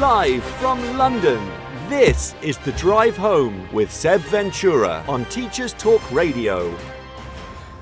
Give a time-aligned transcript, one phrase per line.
[0.00, 1.48] Live from London,
[1.88, 6.76] this is The Drive Home with Seb Ventura on Teachers Talk Radio.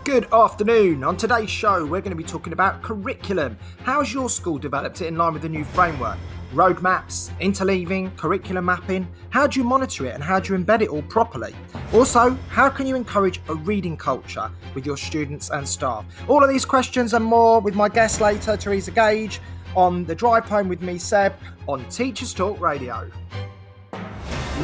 [0.05, 1.05] Good afternoon.
[1.05, 3.57] On today's show, we're going to be talking about curriculum.
[3.85, 6.19] How's your school developed it in line with the new framework?
[6.53, 9.09] Roadmaps, interleaving, curriculum mapping.
[9.31, 11.55] How do you monitor it and how do you embed it all properly?
[11.95, 16.05] Also, how can you encourage a reading culture with your students and staff?
[16.29, 19.41] All of these questions and more with my guest later, Teresa Gage,
[19.77, 21.35] on the drive home with me, Seb,
[21.69, 23.11] on Teachers Talk Radio.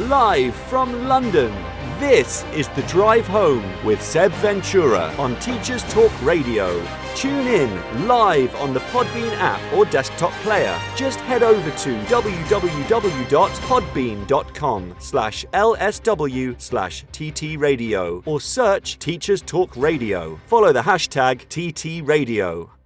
[0.07, 1.51] Live from London,
[1.99, 6.81] this is The Drive Home with Seb Ventura on Teachers Talk Radio.
[7.15, 10.79] Tune in live on the Podbean app or desktop player.
[10.95, 20.39] Just head over to www.podbean.com slash lsw slash ttradio or search Teachers Talk Radio.
[20.45, 22.78] Follow the hashtag TTRadio.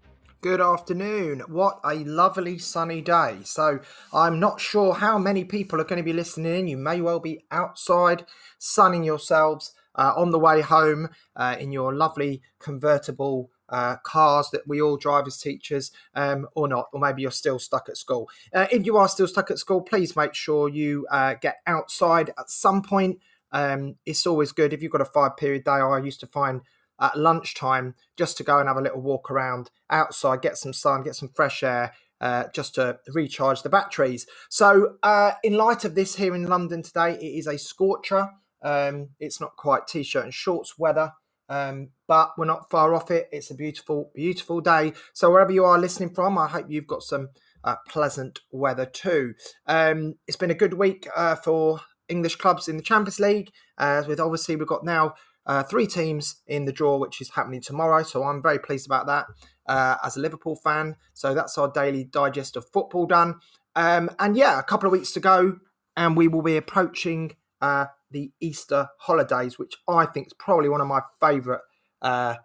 [0.44, 1.40] Good afternoon.
[1.48, 3.38] What a lovely sunny day.
[3.46, 3.80] So,
[4.12, 6.68] I'm not sure how many people are going to be listening in.
[6.68, 8.26] You may well be outside
[8.58, 14.68] sunning yourselves uh, on the way home uh, in your lovely convertible uh, cars that
[14.68, 18.28] we all drive as teachers, um, or not, or maybe you're still stuck at school.
[18.54, 22.32] Uh, if you are still stuck at school, please make sure you uh, get outside
[22.38, 23.18] at some point.
[23.54, 25.72] Um, it's always good if you've got a five period day.
[25.72, 26.60] I used to find
[27.00, 31.04] at lunchtime just to go and have a little walk around outside, get some sun,
[31.04, 31.94] get some fresh air.
[32.22, 34.26] Uh, just to recharge the batteries.
[34.50, 38.30] So, uh, in light of this here in London today, it is a scorcher.
[38.62, 41.12] Um, it's not quite t-shirt and shorts weather,
[41.50, 43.28] um, but we're not far off it.
[43.34, 44.94] It's a beautiful, beautiful day.
[45.14, 47.30] So wherever you are listening from, I hope you've got some
[47.64, 49.34] uh, pleasant weather too.
[49.68, 53.52] Um, it's been a good week uh, for English clubs in the Champions League.
[53.78, 55.14] Uh, with obviously we've got now
[55.46, 58.04] uh, three teams in the draw, which is happening tomorrow.
[58.04, 59.26] So I'm very pleased about that
[59.68, 60.96] uh, as a Liverpool fan.
[61.14, 63.36] So that's our daily digest of football done.
[63.76, 65.58] Um, and yeah, a couple of weeks to go,
[65.98, 70.82] and we will be approaching uh, the Easter holidays, which I think is probably one
[70.82, 71.62] of my favourite
[72.02, 72.36] uh,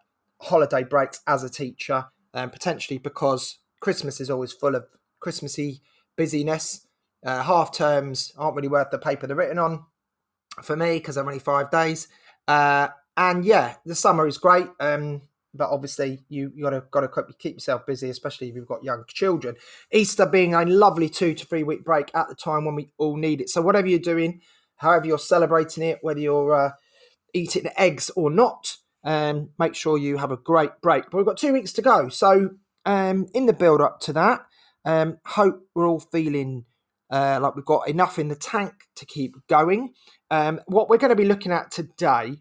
[0.40, 4.86] holiday breaks as a teacher, um, potentially because Christmas is always full of
[5.20, 5.82] Christmassy
[6.16, 6.86] busyness.
[7.24, 9.84] Uh, half terms aren't really worth the paper they're written on
[10.62, 12.08] for me because they're only five days.
[12.48, 14.66] Uh, and yeah, the summer is great.
[14.80, 15.22] Um,
[15.54, 19.56] but obviously you you gotta gotta keep yourself busy, especially if you've got young children.
[19.92, 23.16] Easter being a lovely two to three week break at the time when we all
[23.16, 23.48] need it.
[23.48, 24.40] So whatever you're doing,
[24.76, 26.70] however you're celebrating it, whether you're uh,
[27.34, 31.04] eating eggs or not, um, make sure you have a great break.
[31.10, 32.08] But we've got two weeks to go.
[32.08, 32.50] So
[32.84, 34.46] um, in the build up to that,
[34.84, 36.64] um, hope we're all feeling
[37.10, 39.94] uh, like we've got enough in the tank to keep going.
[40.30, 42.36] Um, what we're going to be looking at today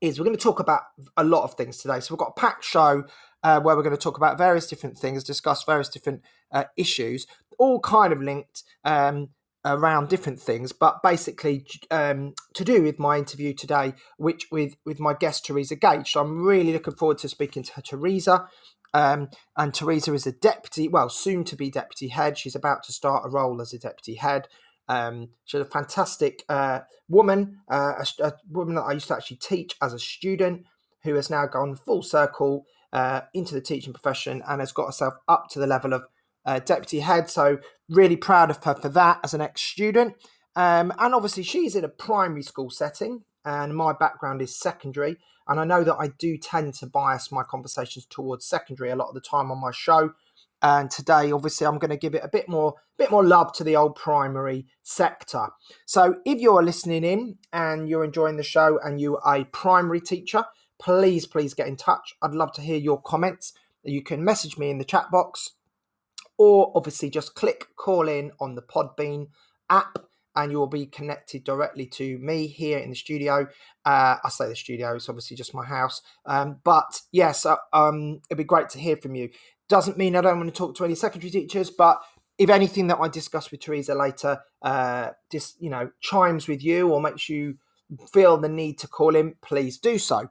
[0.00, 0.82] is we're going to talk about
[1.16, 2.00] a lot of things today.
[2.00, 3.04] So we've got a packed show
[3.42, 7.26] uh, where we're going to talk about various different things, discuss various different uh, issues,
[7.58, 9.28] all kind of linked um,
[9.64, 14.98] around different things, but basically um, to do with my interview today, which with with
[14.98, 16.10] my guest Teresa Gage.
[16.12, 18.48] So I'm really looking forward to speaking to Teresa.
[18.94, 22.36] Um, and Teresa is a deputy, well, soon to be deputy head.
[22.36, 24.48] She's about to start a role as a deputy head.
[24.88, 29.38] Um, she's a fantastic uh, woman, uh, a, a, woman that I used to actually
[29.38, 30.64] teach as a student,
[31.04, 35.14] who has now gone full circle uh, into the teaching profession and has got herself
[35.28, 36.04] up to the level of
[36.44, 37.30] uh, deputy head.
[37.30, 40.14] So really proud of her for that as an ex-student.
[40.54, 45.16] Um, and obviously she's in a primary school setting, and my background is secondary.
[45.48, 49.08] And I know that I do tend to bias my conversations towards secondary a lot
[49.08, 50.12] of the time on my show.
[50.62, 53.64] And today, obviously, I'm going to give it a bit more, bit more love to
[53.64, 55.48] the old primary sector.
[55.86, 60.00] So, if you're listening in and you're enjoying the show and you are a primary
[60.00, 60.44] teacher,
[60.78, 62.14] please, please get in touch.
[62.22, 63.52] I'd love to hear your comments.
[63.82, 65.52] You can message me in the chat box,
[66.38, 69.28] or obviously just click call in on the Podbean
[69.68, 69.98] app
[70.34, 73.46] and you will be connected directly to me here in the studio.
[73.84, 76.02] Uh, I say the studio, it's obviously just my house.
[76.26, 79.30] Um, but yes, uh, um, it'd be great to hear from you.
[79.68, 82.00] Doesn't mean I don't want to talk to any secondary teachers, but
[82.38, 86.88] if anything that I discuss with Teresa later uh, just you know chimes with you
[86.88, 87.58] or makes you
[88.12, 90.30] feel the need to call in, please do so.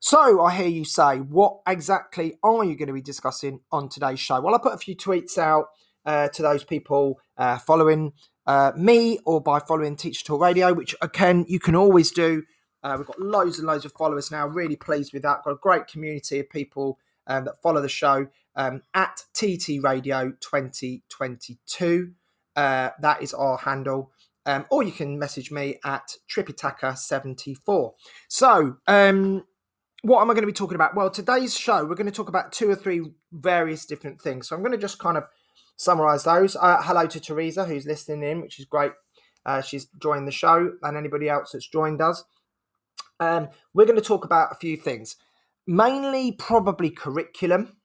[0.00, 4.18] So I hear you say, what exactly are you going to be discussing on today's
[4.18, 4.40] show?
[4.40, 5.66] Well, I put a few tweets out
[6.04, 8.12] uh, to those people uh, following
[8.46, 12.42] uh, me or by following Teacher Talk Radio, which again you can always do.
[12.82, 14.46] Uh, we've got loads and loads of followers now.
[14.46, 15.44] Really pleased with that.
[15.44, 20.32] Got a great community of people um, that follow the show um, at TT Radio
[20.40, 22.12] 2022.
[22.56, 24.10] Uh, that is our handle.
[24.44, 27.92] Um, or you can message me at Tripitaka74.
[28.28, 29.44] So, um,
[30.02, 30.96] what am I going to be talking about?
[30.96, 34.48] Well, today's show, we're going to talk about two or three various different things.
[34.48, 35.24] So, I'm going to just kind of
[35.76, 36.56] summarise those.
[36.56, 38.92] Uh, hello to Teresa, who's listening in, which is great.
[39.44, 42.24] Uh, she's joined the show, and anybody else that's joined us.
[43.18, 45.16] Um, we're going to talk about a few things,
[45.66, 47.76] mainly probably curriculum,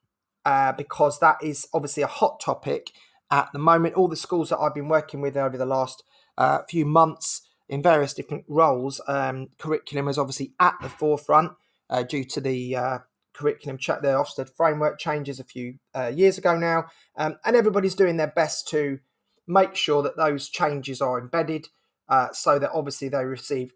[0.45, 2.91] uh, because that is obviously a hot topic
[3.31, 3.95] at the moment.
[3.95, 6.03] All the schools that I've been working with over the last
[6.37, 11.51] uh, few months in various different roles, um, curriculum is obviously at the forefront
[11.89, 12.97] uh, due to the uh,
[13.37, 16.85] curriculum check the Ofsted framework changes a few uh, years ago now,
[17.17, 18.99] um, and everybody's doing their best to
[19.47, 21.67] make sure that those changes are embedded
[22.09, 23.71] uh, so that obviously they receive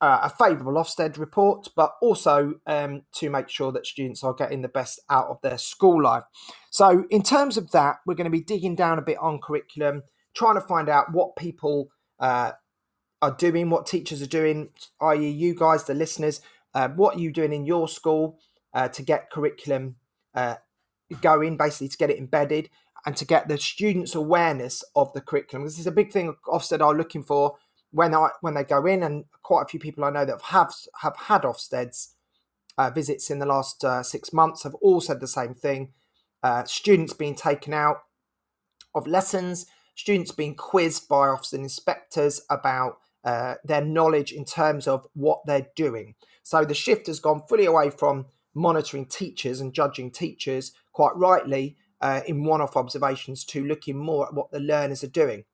[0.00, 4.62] uh, a favourable Ofsted report, but also um, to make sure that students are getting
[4.62, 6.22] the best out of their school life.
[6.70, 10.02] So, in terms of that, we're going to be digging down a bit on curriculum,
[10.34, 11.88] trying to find out what people
[12.20, 12.52] uh,
[13.20, 14.68] are doing, what teachers are doing,
[15.00, 16.40] i.e., you guys, the listeners,
[16.74, 18.38] uh, what are you doing in your school
[18.74, 19.96] uh, to get curriculum
[20.34, 20.56] uh,
[21.20, 22.70] going, basically to get it embedded
[23.06, 25.64] and to get the students' awareness of the curriculum.
[25.64, 27.56] This is a big thing Ofsted are looking for
[27.90, 30.74] when I when they go in, and quite a few people I know that have
[31.00, 32.14] have had Ofsted's
[32.76, 35.92] uh, visits in the last uh, six months have all said the same thing.
[36.42, 38.02] Uh, students being taken out
[38.94, 45.06] of lessons, students being quizzed by Ofsted inspectors about uh, their knowledge in terms of
[45.14, 46.14] what they're doing.
[46.42, 48.26] So the shift has gone fully away from
[48.58, 54.26] monitoring teachers and judging teachers, quite rightly, uh, in one off observations to looking more
[54.26, 55.44] at what the learners are doing.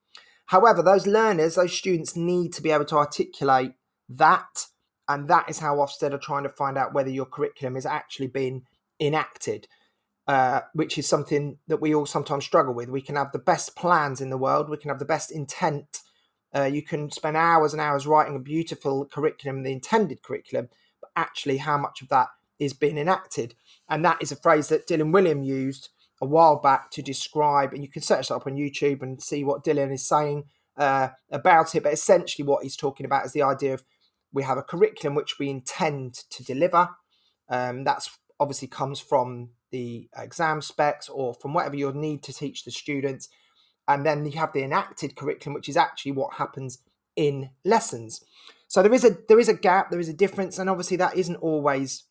[0.47, 3.73] However, those learners, those students need to be able to articulate
[4.09, 4.67] that.
[5.09, 8.27] And that is how Ofsted are trying to find out whether your curriculum is actually
[8.27, 8.63] being
[9.01, 9.69] enacted,
[10.27, 12.89] uh, which is something that we all sometimes struggle with.
[12.89, 16.01] We can have the best plans in the world, we can have the best intent.
[16.55, 20.69] Uh, you can spend hours and hours writing a beautiful curriculum, the intended curriculum,
[21.01, 22.29] but actually, how much of that
[22.59, 23.55] is being enacted?
[23.89, 25.91] And that is a phrase that Dylan Wiliam used
[26.21, 29.45] a while back to describe, and you can search that up on YouTube and see
[29.45, 30.45] what Dylan is saying
[30.77, 31.83] uh, about it.
[31.83, 33.85] But essentially, what he's talking about is the idea of
[34.33, 36.89] we have a curriculum which we intend to deliver.
[37.49, 42.65] Um, that's obviously comes from the exam specs or from whatever you need to teach
[42.65, 43.29] the students.
[43.87, 46.79] And then you have the enacted curriculum, which is actually what happens
[47.17, 48.25] in lessons.
[48.67, 51.17] So there is a there is a gap, there is a difference, and obviously that
[51.17, 52.05] isn't always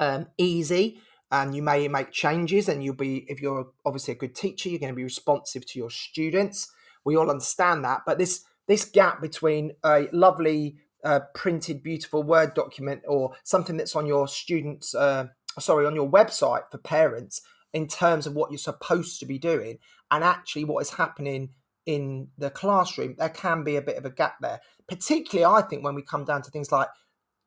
[0.00, 1.00] um, easy
[1.30, 4.78] and you may make changes and you'll be if you're obviously a good teacher you're
[4.78, 6.70] going to be responsive to your students.
[7.04, 12.54] We all understand that but this this gap between a lovely uh, printed beautiful word
[12.54, 15.26] document or something that's on your students uh,
[15.58, 19.78] sorry on your website for parents in terms of what you're supposed to be doing
[20.10, 21.50] and actually what is happening
[21.84, 24.60] in the classroom there can be a bit of a gap there.
[24.88, 26.88] Particularly i think when we come down to things like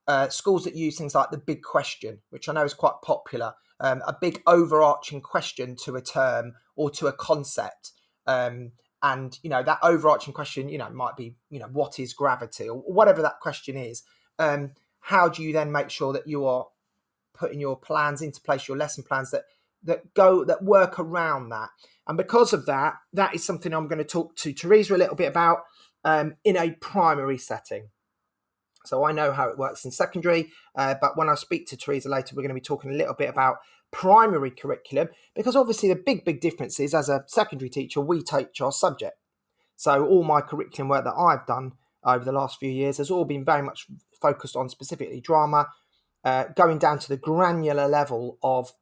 [0.09, 3.53] uh, schools that use things like the big question, which I know is quite popular,
[3.79, 7.91] um, a big overarching question to a term or to a concept.
[8.25, 8.71] Um,
[9.03, 12.67] and you know that overarching question, you know, might be, you know, what is gravity
[12.67, 14.01] or whatever that question is.
[14.39, 16.65] Um, how do you then make sure that you are
[17.35, 19.43] putting your plans into place, your lesson plans that
[19.83, 21.69] that go that work around that?
[22.07, 25.15] And because of that, that is something I'm going to talk to Teresa a little
[25.15, 25.59] bit about
[26.03, 27.89] um, in a primary setting.
[28.85, 32.09] So I know how it works in secondary, uh, but when I speak to Teresa
[32.09, 33.57] later, we're going to be talking a little bit about
[33.91, 38.61] primary curriculum because obviously the big, big difference is as a secondary teacher, we teach
[38.61, 39.17] our subject.
[39.75, 41.73] So all my curriculum work that I've done
[42.03, 43.87] over the last few years has all been very much
[44.21, 45.67] focused on specifically drama,
[46.23, 48.73] uh, going down to the granular level of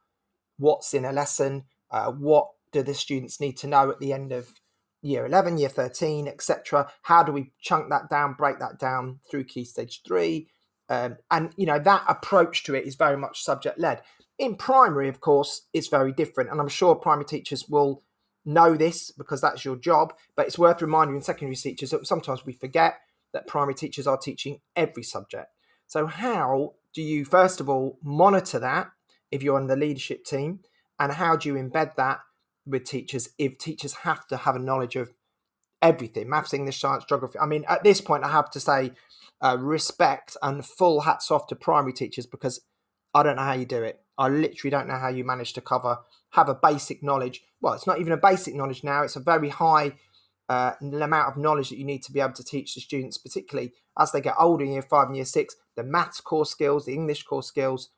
[0.57, 4.31] what's in a lesson, uh, what do the students need to know at the end
[4.31, 4.53] of
[5.01, 6.91] year 11, year 13, etc.
[7.03, 10.49] How do we chunk that down, break that down through key stage three?
[10.89, 14.01] Um, and, you know, that approach to it is very much subject led.
[14.39, 16.49] In primary, of course, it's very different.
[16.49, 18.03] And I'm sure primary teachers will
[18.45, 20.13] know this because that's your job.
[20.35, 22.99] But it's worth reminding secondary teachers that sometimes we forget
[23.33, 25.51] that primary teachers are teaching every subject.
[25.87, 28.89] So, how do you, first of all, monitor that
[29.31, 30.61] if you're on the leadership team?
[30.99, 32.19] And how do you embed that
[32.67, 35.13] with teachers if teachers have to have a knowledge of
[35.81, 37.39] everything maths english science geography.
[37.39, 38.91] I mean at this point i have to say
[39.41, 42.61] uh, respect and full hats off to primary teachers because
[43.13, 44.01] i don't know how you do it.
[44.17, 45.99] I literally don't know how you manage to cover
[46.31, 47.41] have a basic knowledge.
[47.61, 49.03] Well it's not even a basic knowledge now.
[49.03, 49.93] It's a very high
[50.49, 53.73] uh, amount of knowledge that you need to be able to teach the students particularly
[53.99, 56.93] as they get older in year five and year six the maths core skills the
[56.93, 57.89] english core skills.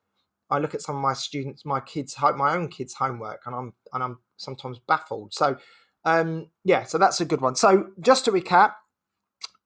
[0.49, 3.73] I look at some of my students, my kids, my own kids' homework, and I'm
[3.93, 5.34] and I'm sometimes baffled.
[5.34, 5.58] So,
[6.05, 7.55] um, yeah, so that's a good one.
[7.55, 8.74] So, just to recap,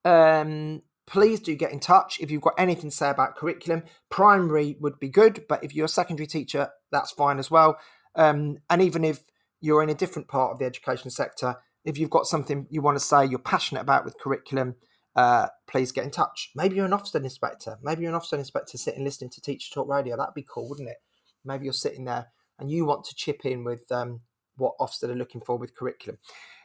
[0.03, 3.83] um, please do get in touch if you've got anything to say about curriculum.
[4.09, 7.77] Primary would be good, but if you're a secondary teacher, that's fine as well.
[8.15, 9.21] Um, and even if
[9.61, 12.97] you're in a different part of the education sector, if you've got something you want
[12.97, 14.75] to say, you're passionate about with curriculum,
[15.15, 16.51] uh, please get in touch.
[16.55, 17.77] Maybe you're an Ofsted inspector.
[17.83, 20.17] Maybe you're an Ofsted inspector sitting listening to Teacher Talk Radio.
[20.17, 20.97] That'd be cool, wouldn't it?
[21.45, 22.27] Maybe you're sitting there
[22.59, 24.21] and you want to chip in with um,
[24.57, 26.17] what Ofsted are looking for with curriculum.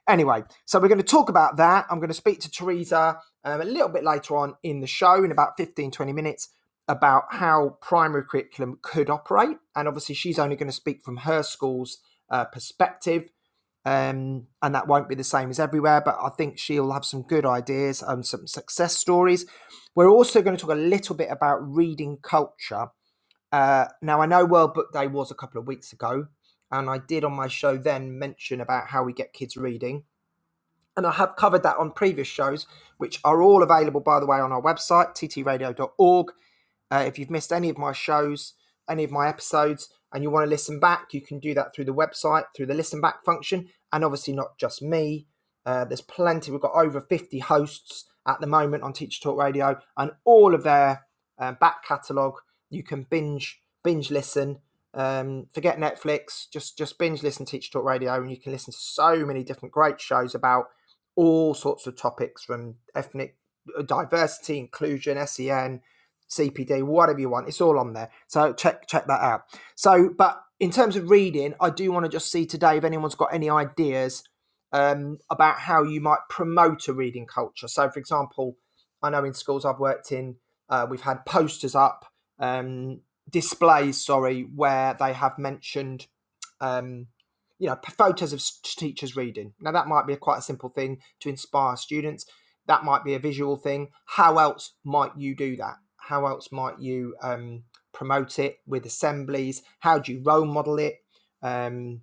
[0.08, 1.86] Anyway, so we're going to talk about that.
[1.90, 5.22] I'm going to speak to Teresa um, a little bit later on in the show
[5.22, 6.48] in about 15, 20 minutes
[6.88, 9.58] about how primary curriculum could operate.
[9.76, 11.98] And obviously, she's only going to speak from her school's
[12.30, 13.28] uh, perspective.
[13.84, 17.22] Um, and that won't be the same as everywhere, but I think she'll have some
[17.22, 19.46] good ideas and some success stories.
[19.94, 22.88] We're also going to talk a little bit about reading culture.
[23.50, 26.26] Uh, now, I know World Book Day was a couple of weeks ago,
[26.70, 30.04] and I did on my show then mention about how we get kids reading.
[30.96, 32.66] And I have covered that on previous shows,
[32.98, 36.32] which are all available, by the way, on our website, ttradio.org.
[36.90, 38.54] Uh, if you've missed any of my shows,
[38.88, 41.84] any of my episodes, and you want to listen back, you can do that through
[41.84, 43.68] the website, through the listen back function.
[43.92, 45.26] And obviously, not just me.
[45.64, 46.50] Uh, there's plenty.
[46.50, 50.62] We've got over 50 hosts at the moment on Teacher Talk Radio, and all of
[50.62, 51.06] their
[51.38, 52.40] uh, back catalogue.
[52.70, 54.58] You can binge binge listen.
[54.94, 56.48] Um, forget Netflix.
[56.50, 59.72] Just just binge listen Teacher Talk Radio, and you can listen to so many different
[59.72, 60.66] great shows about
[61.16, 63.36] all sorts of topics from ethnic
[63.76, 65.80] uh, diversity, inclusion, SEN,
[66.30, 67.48] CPD, whatever you want.
[67.48, 68.10] It's all on there.
[68.26, 69.42] So check check that out.
[69.74, 73.14] So, but in terms of reading, I do want to just see today if anyone's
[73.14, 74.24] got any ideas
[74.72, 77.68] um, about how you might promote a reading culture.
[77.68, 78.56] So, for example,
[79.02, 80.36] I know in schools I've worked in,
[80.68, 82.04] uh, we've had posters up,
[82.38, 86.06] um, displays, sorry, where they have mentioned,
[86.60, 87.06] um,
[87.58, 89.54] you know, photos of teachers reading.
[89.60, 92.26] Now, that might be a quite a simple thing to inspire students.
[92.66, 93.88] That might be a visual thing.
[94.04, 95.76] How else might you do that?
[95.96, 99.62] How else might you um, promote it with assemblies?
[99.80, 100.96] How do you role model it?
[101.42, 102.02] Um,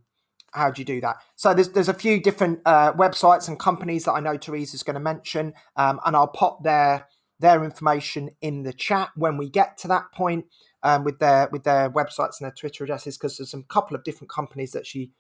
[0.51, 1.17] how do you do that?
[1.36, 4.94] So there's there's a few different uh, websites and companies that I know Teresa's going
[4.96, 7.08] to mention, um, and I'll pop their
[7.39, 10.46] their information in the chat when we get to that point
[10.84, 14.04] um, with their with their websites and their Twitter addresses because there's a couple of
[14.04, 15.12] different companies that she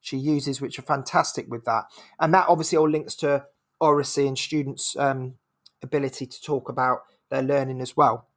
[0.00, 1.84] she uses which are fantastic with that,
[2.20, 3.44] and that obviously all links to
[3.80, 5.34] oracy and students' um,
[5.82, 8.28] ability to talk about their learning as well.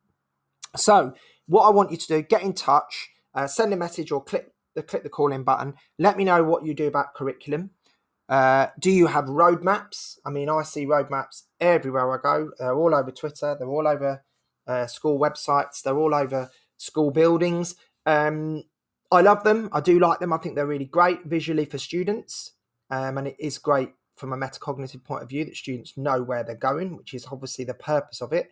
[0.75, 1.13] So,
[1.47, 4.51] what I want you to do, get in touch, uh, send a message or click
[4.75, 5.75] the click the call in button.
[5.99, 7.71] Let me know what you do about curriculum.
[8.31, 10.17] Uh, do you have roadmaps?
[10.25, 12.51] I mean, I see roadmaps everywhere I go.
[12.57, 13.57] They're all over Twitter.
[13.59, 14.23] They're all over
[14.65, 15.81] uh, school websites.
[15.83, 17.75] They're all over school buildings.
[18.05, 18.63] Um,
[19.11, 19.69] I love them.
[19.73, 20.31] I do like them.
[20.31, 22.53] I think they're really great visually for students,
[22.89, 26.45] um, and it is great from a metacognitive point of view that students know where
[26.45, 28.49] they're going, which is obviously the purpose of it.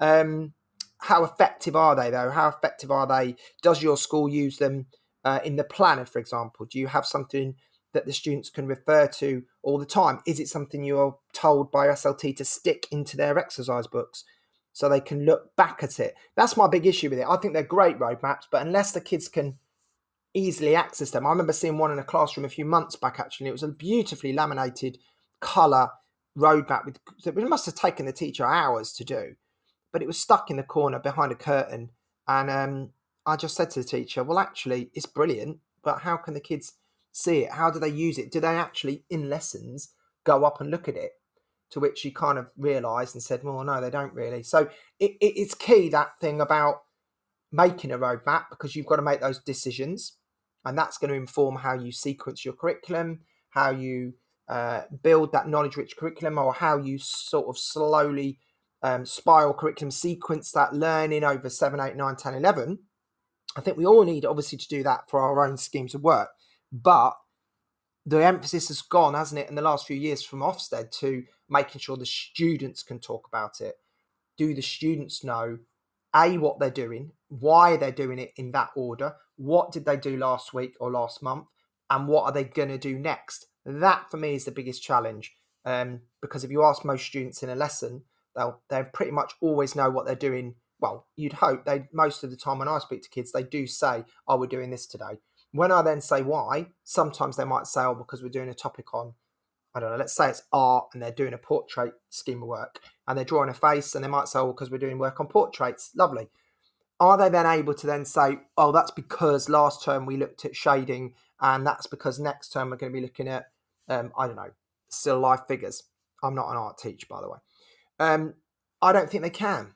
[0.00, 0.54] Um,
[0.98, 2.30] how effective are they though?
[2.30, 3.36] How effective are they?
[3.62, 4.86] Does your school use them
[5.24, 6.66] uh, in the planner, for example?
[6.66, 7.54] Do you have something
[7.92, 10.20] that the students can refer to all the time?
[10.26, 14.24] Is it something you're told by SLT to stick into their exercise books
[14.72, 16.14] so they can look back at it?
[16.36, 17.26] That's my big issue with it.
[17.28, 19.58] I think they're great roadmaps, but unless the kids can
[20.32, 23.48] easily access them, I remember seeing one in a classroom a few months back actually.
[23.48, 24.98] It was a beautifully laminated
[25.40, 25.90] colour
[26.38, 29.34] roadmap with it must have taken the teacher hours to do
[29.92, 31.90] but it was stuck in the corner behind a curtain.
[32.28, 32.90] And um,
[33.26, 36.74] I just said to the teacher, well, actually, it's brilliant, but how can the kids
[37.12, 37.52] see it?
[37.52, 38.30] How do they use it?
[38.30, 39.92] Do they actually, in lessons,
[40.24, 41.12] go up and look at it?
[41.72, 44.42] To which she kind of realised and said, well, no, they don't really.
[44.42, 46.82] So it, it, it's key that thing about
[47.52, 50.16] making a roadmap because you've got to make those decisions.
[50.64, 54.14] And that's going to inform how you sequence your curriculum, how you
[54.48, 58.38] uh, build that knowledge rich curriculum, or how you sort of slowly
[58.82, 62.78] um, spiral curriculum sequence that learning over 7, 8, 9, 10, 11.
[63.56, 66.28] I think we all need, obviously, to do that for our own schemes of work.
[66.72, 67.14] But
[68.06, 71.80] the emphasis has gone, hasn't it, in the last few years from Ofsted to making
[71.80, 73.76] sure the students can talk about it.
[74.38, 75.58] Do the students know,
[76.14, 80.16] A, what they're doing, why they're doing it in that order, what did they do
[80.16, 81.46] last week or last month,
[81.88, 83.46] and what are they going to do next?
[83.64, 85.34] That, for me, is the biggest challenge.
[85.64, 88.02] Um, because if you ask most students in a lesson,
[88.34, 90.54] they'll they pretty much always know what they're doing.
[90.80, 93.66] Well, you'd hope they most of the time when I speak to kids, they do
[93.66, 95.18] say, "Oh, we're doing this today."
[95.52, 98.94] When I then say why, sometimes they might say, "Oh, because we're doing a topic
[98.94, 99.14] on."
[99.74, 102.80] I don't know, let's say it's art and they're doing a portrait scheme of work
[103.06, 105.28] and they're drawing a face and they might say, oh, because we're doing work on
[105.28, 105.92] portraits.
[105.94, 106.28] Lovely.
[106.98, 110.56] Are they then able to then say, oh, that's because last term we looked at
[110.56, 113.44] shading and that's because next term we're going to be looking at,
[113.88, 114.50] um, I don't know,
[114.88, 115.84] still life figures?
[116.22, 117.38] I'm not an art teacher, by the way.
[117.98, 118.34] Um,
[118.82, 119.74] I don't think they can.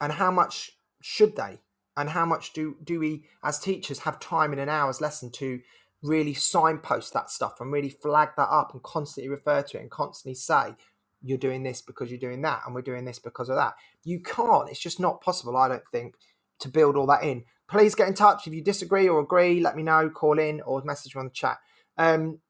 [0.00, 1.58] And how much should they?
[1.96, 5.60] And how much do do we, as teachers, have time in an hour's lesson to
[6.02, 9.90] really signpost that stuff and really flag that up and constantly refer to it and
[9.90, 10.74] constantly say,
[11.22, 13.74] you're doing this because you're doing that, and we're doing this because of that.
[14.04, 14.68] You can't.
[14.68, 16.16] It's just not possible, I don't think,
[16.60, 17.44] to build all that in.
[17.68, 19.60] Please get in touch if you disagree or agree.
[19.60, 20.10] Let me know.
[20.10, 21.58] Call in or message me on the chat.
[21.96, 22.40] Um,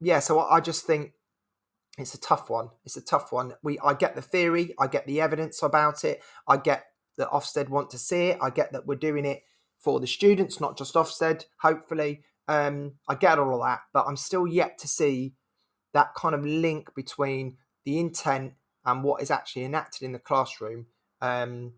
[0.00, 1.12] yeah, so I just think
[1.98, 2.70] it's a tough one.
[2.84, 3.54] It's a tough one.
[3.62, 4.74] We, I get the theory.
[4.78, 6.22] I get the evidence about it.
[6.48, 6.86] I get
[7.18, 8.38] that Ofsted want to see it.
[8.40, 9.42] I get that we're doing it
[9.78, 11.44] for the students, not just Ofsted.
[11.60, 15.34] Hopefully, um, I get all that, but I'm still yet to see
[15.92, 18.54] that kind of link between the intent
[18.84, 20.86] and what is actually enacted in the classroom
[21.20, 21.72] um,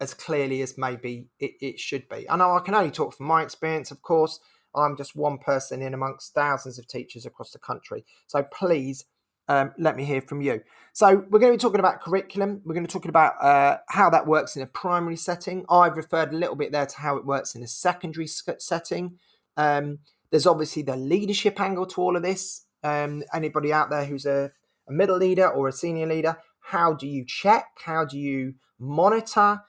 [0.00, 2.28] as clearly as maybe it, it should be.
[2.28, 4.40] I know I can only talk from my experience, of course.
[4.74, 8.04] I'm just one person in amongst thousands of teachers across the country.
[8.26, 9.04] So please
[9.48, 10.62] um, let me hear from you.
[10.92, 12.62] So we're going to be talking about curriculum.
[12.64, 15.64] We're going to be talking about uh, how that works in a primary setting.
[15.68, 19.18] I've referred a little bit there to how it works in a secondary setting.
[19.56, 19.98] Um,
[20.30, 22.66] there's obviously the leadership angle to all of this.
[22.82, 24.52] Um, anybody out there who's a,
[24.88, 27.66] a middle leader or a senior leader, how do you check?
[27.84, 29.62] How do you monitor?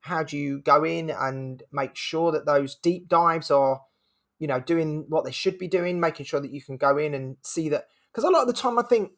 [0.00, 3.82] How do you go in and make sure that those deep dives are,
[4.38, 7.14] you know, doing what they should be doing, making sure that you can go in
[7.14, 7.86] and see that.
[8.10, 9.12] Because a lot of the time, I think,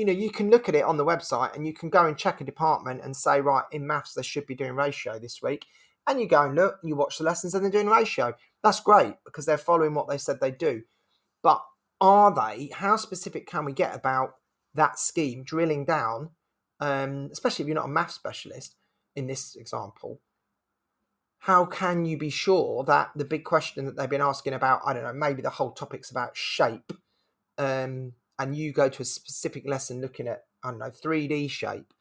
[0.00, 2.16] you know, you can look at it on the website and you can go and
[2.16, 5.66] check a department and say, right, in maths, they should be doing ratio this week.
[6.06, 8.32] And you go and look and you watch the lessons and they're doing ratio.
[8.64, 10.84] That's great because they're following what they said they do.
[11.42, 11.62] But
[12.00, 12.70] are they?
[12.72, 14.36] How specific can we get about
[14.72, 16.30] that scheme, drilling down,
[16.80, 18.76] um, especially if you're not a math specialist
[19.14, 20.22] in this example?
[21.40, 24.94] How can you be sure that the big question that they've been asking about, I
[24.94, 26.90] don't know, maybe the whole topic's about shape,
[27.58, 31.92] um, and you go to a specific lesson looking at, I don't know, 3D shape,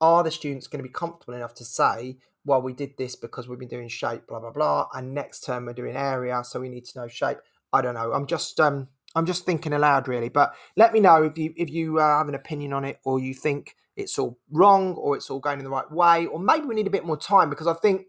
[0.00, 3.48] are the students going to be comfortable enough to say, well, we did this because
[3.48, 6.68] we've been doing shape, blah blah blah, and next term we're doing area, so we
[6.68, 7.38] need to know shape.
[7.72, 8.12] I don't know.
[8.12, 10.28] I'm just um I'm just thinking aloud, really.
[10.28, 13.18] But let me know if you if you uh, have an opinion on it, or
[13.18, 16.66] you think it's all wrong, or it's all going in the right way, or maybe
[16.66, 18.06] we need a bit more time because I think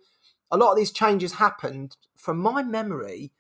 [0.51, 3.31] a lot of these changes happened from my memory.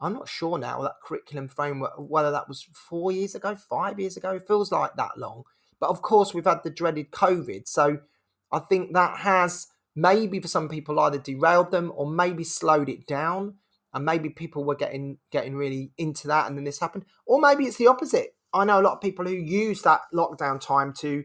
[0.00, 4.16] I'm not sure now that curriculum framework whether that was four years ago, five years
[4.16, 4.32] ago.
[4.32, 5.44] It feels like that long.
[5.80, 7.98] But of course, we've had the dreaded COVID, so
[8.52, 13.06] I think that has maybe for some people either derailed them or maybe slowed it
[13.06, 13.54] down
[13.94, 17.64] and maybe people were getting getting really into that and then this happened or maybe
[17.64, 21.24] it's the opposite i know a lot of people who use that lockdown time to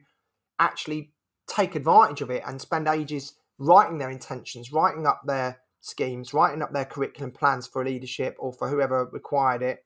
[0.57, 1.11] actually
[1.47, 6.61] take advantage of it and spend ages writing their intentions writing up their schemes writing
[6.61, 9.83] up their curriculum plans for leadership or for whoever required it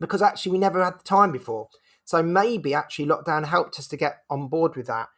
[0.00, 1.68] because actually we never had the time before
[2.04, 5.08] so maybe actually lockdown helped us to get on board with that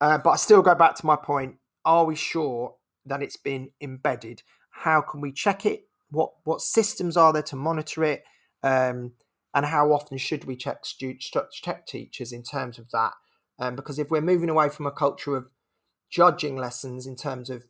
[0.00, 2.74] uh, but i still go back to my point are we sure
[3.08, 4.42] that it's been embedded?
[4.70, 5.88] How can we check it?
[6.10, 8.24] What what systems are there to monitor it?
[8.62, 9.12] Um,
[9.54, 13.12] and how often should we check students, check teachers in terms of that?
[13.58, 15.48] Um, because if we're moving away from a culture of
[16.10, 17.64] judging lessons in terms of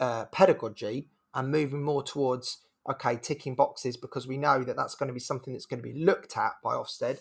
[0.00, 5.08] uh, pedagogy and moving more towards okay ticking boxes because we know that that's going
[5.08, 7.18] to be something that's going to be looked at by Ofsted,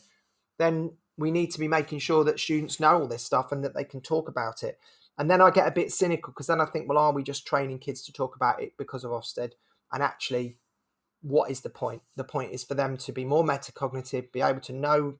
[0.57, 3.73] then we need to be making sure that students know all this stuff and that
[3.73, 4.79] they can talk about it.
[5.17, 7.47] And then I get a bit cynical because then I think, well, are we just
[7.47, 9.51] training kids to talk about it because of Ofsted?
[9.91, 10.57] And actually,
[11.21, 12.01] what is the point?
[12.17, 15.19] The point is for them to be more metacognitive, be able to know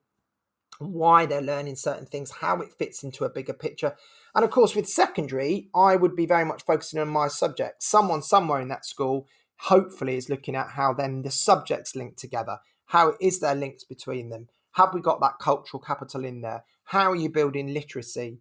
[0.79, 3.95] why they're learning certain things, how it fits into a bigger picture.
[4.33, 7.83] And of course, with secondary, I would be very much focusing on my subject.
[7.83, 12.59] Someone somewhere in that school hopefully is looking at how then the subjects link together.
[12.87, 14.49] How is there links between them?
[14.73, 16.65] Have we got that cultural capital in there?
[16.85, 18.39] How are you building literacy?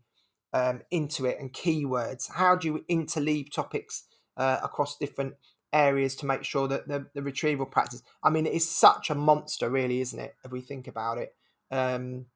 [0.55, 2.31] um, into it and keywords?
[2.33, 4.05] How do you interleave topics
[4.37, 5.35] uh, across different
[5.73, 8.03] areas to make sure that the, the retrieval practice?
[8.23, 10.37] I mean, it is such a monster, really, isn't it?
[10.44, 11.35] If we think about it.
[11.70, 12.27] Um,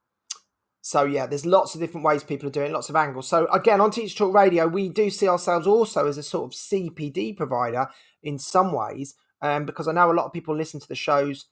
[0.81, 3.29] so yeah, there's lots of different ways people are doing, lots of angles.
[3.29, 6.59] So again, on Teacher Talk Radio, we do see ourselves also as a sort of
[6.59, 7.88] CPD provider
[8.23, 11.47] in some ways, um, because I know a lot of people listen to the shows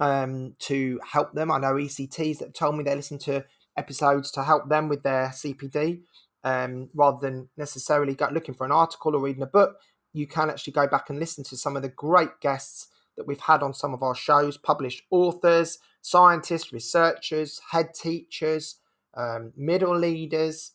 [0.00, 1.52] um, to help them.
[1.52, 3.44] I know ECTs that told me they listen to
[3.76, 6.00] episodes to help them with their CPD
[6.42, 9.76] um, rather than necessarily go, looking for an article or reading a book.
[10.12, 12.88] You can actually go back and listen to some of the great guests
[13.20, 18.76] that we've had on some of our shows, published authors, scientists, researchers, head teachers,
[19.14, 20.72] um, middle leaders.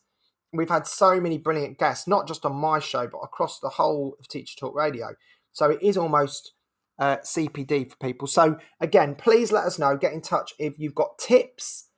[0.52, 4.14] We've had so many brilliant guests, not just on my show, but across the whole
[4.20, 5.08] of Teacher Talk Radio.
[5.52, 6.52] So it is almost
[7.00, 8.28] uh, CPD for people.
[8.28, 9.96] So again, please let us know.
[9.96, 11.88] Get in touch if you've got tips,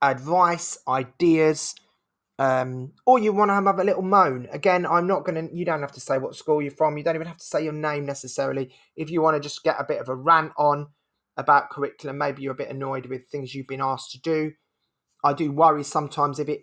[0.00, 1.74] advice, ideas,
[2.40, 4.48] um, or you want to have a little moan.
[4.50, 6.96] Again, I'm not going to, you don't have to say what school you're from.
[6.96, 8.72] You don't even have to say your name necessarily.
[8.96, 10.88] If you want to just get a bit of a rant on,
[11.40, 12.18] about curriculum.
[12.18, 14.52] Maybe you're a bit annoyed with things you've been asked to do.
[15.24, 16.62] I do worry sometimes if it.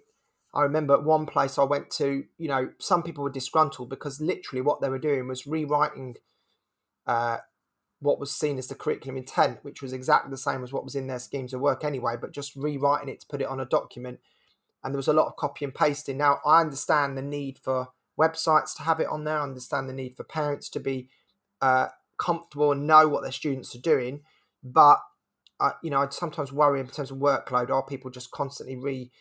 [0.53, 4.21] I remember at one place I went to, you know, some people were disgruntled because
[4.21, 6.15] literally what they were doing was rewriting
[7.05, 7.37] uh,
[7.99, 10.95] what was seen as the curriculum intent, which was exactly the same as what was
[10.95, 13.65] in their schemes of work anyway, but just rewriting it to put it on a
[13.65, 14.19] document.
[14.87, 16.17] And there was a lot of copy and pasting.
[16.17, 19.93] Now, I understand the need for websites to have it on there, I understand the
[19.93, 21.09] need for parents to be
[21.61, 24.21] uh, comfortable and know what their students are doing.
[24.63, 24.99] But,
[25.59, 29.11] uh, you know, I sometimes worry in terms of workload are people just constantly re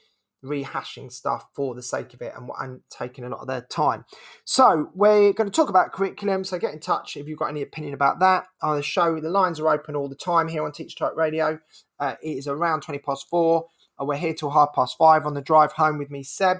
[0.44, 4.04] rehashing stuff for the sake of it and, and taking a lot of their time.
[4.44, 6.44] So we're going to talk about curriculum.
[6.44, 8.44] So get in touch if you've got any opinion about that.
[8.62, 11.58] On the show, the lines are open all the time here on Teach Talk Radio.
[11.98, 13.66] Uh, it is around 20 past four.
[14.00, 16.58] Uh, we're here till half past five on the drive home with me, Seb.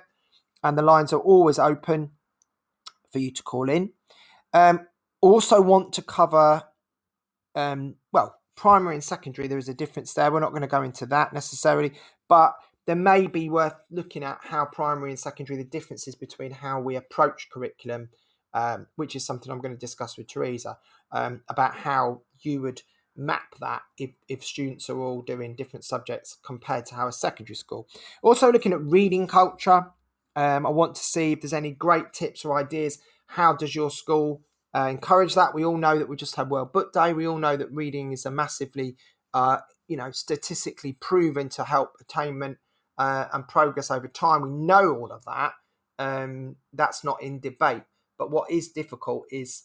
[0.63, 2.13] And the lines are always open
[3.13, 3.93] for you to call in.
[4.53, 4.87] Um,
[5.21, 6.65] also want to cover,
[7.55, 10.31] um, well, primary and secondary, there is a difference there.
[10.33, 11.93] We're not going to go into that necessarily,
[12.29, 12.55] but
[12.87, 16.97] there may be worth looking at how primary and secondary, the differences between how we
[16.97, 18.09] approach curriculum,
[18.55, 20.79] um, which is something I'm going to discuss with Teresa,
[21.13, 22.83] um, about how you would
[23.17, 27.57] map that if, if students are all doing different subjects compared to how a secondary
[27.57, 27.89] school.
[28.23, 29.87] Also, looking at reading culture,
[30.35, 32.99] um, I want to see if there's any great tips or ideas.
[33.29, 34.43] How does your school
[34.75, 35.55] uh, encourage that?
[35.55, 37.13] We all know that we just had World Book Day.
[37.13, 38.97] We all know that reading is a massively,
[39.33, 42.59] uh, you know, statistically proven to help attainment
[42.99, 44.43] uh, and progress over time.
[44.43, 45.55] We know all of that.
[45.99, 47.83] Um, that's not in debate.
[48.19, 49.65] But what is difficult is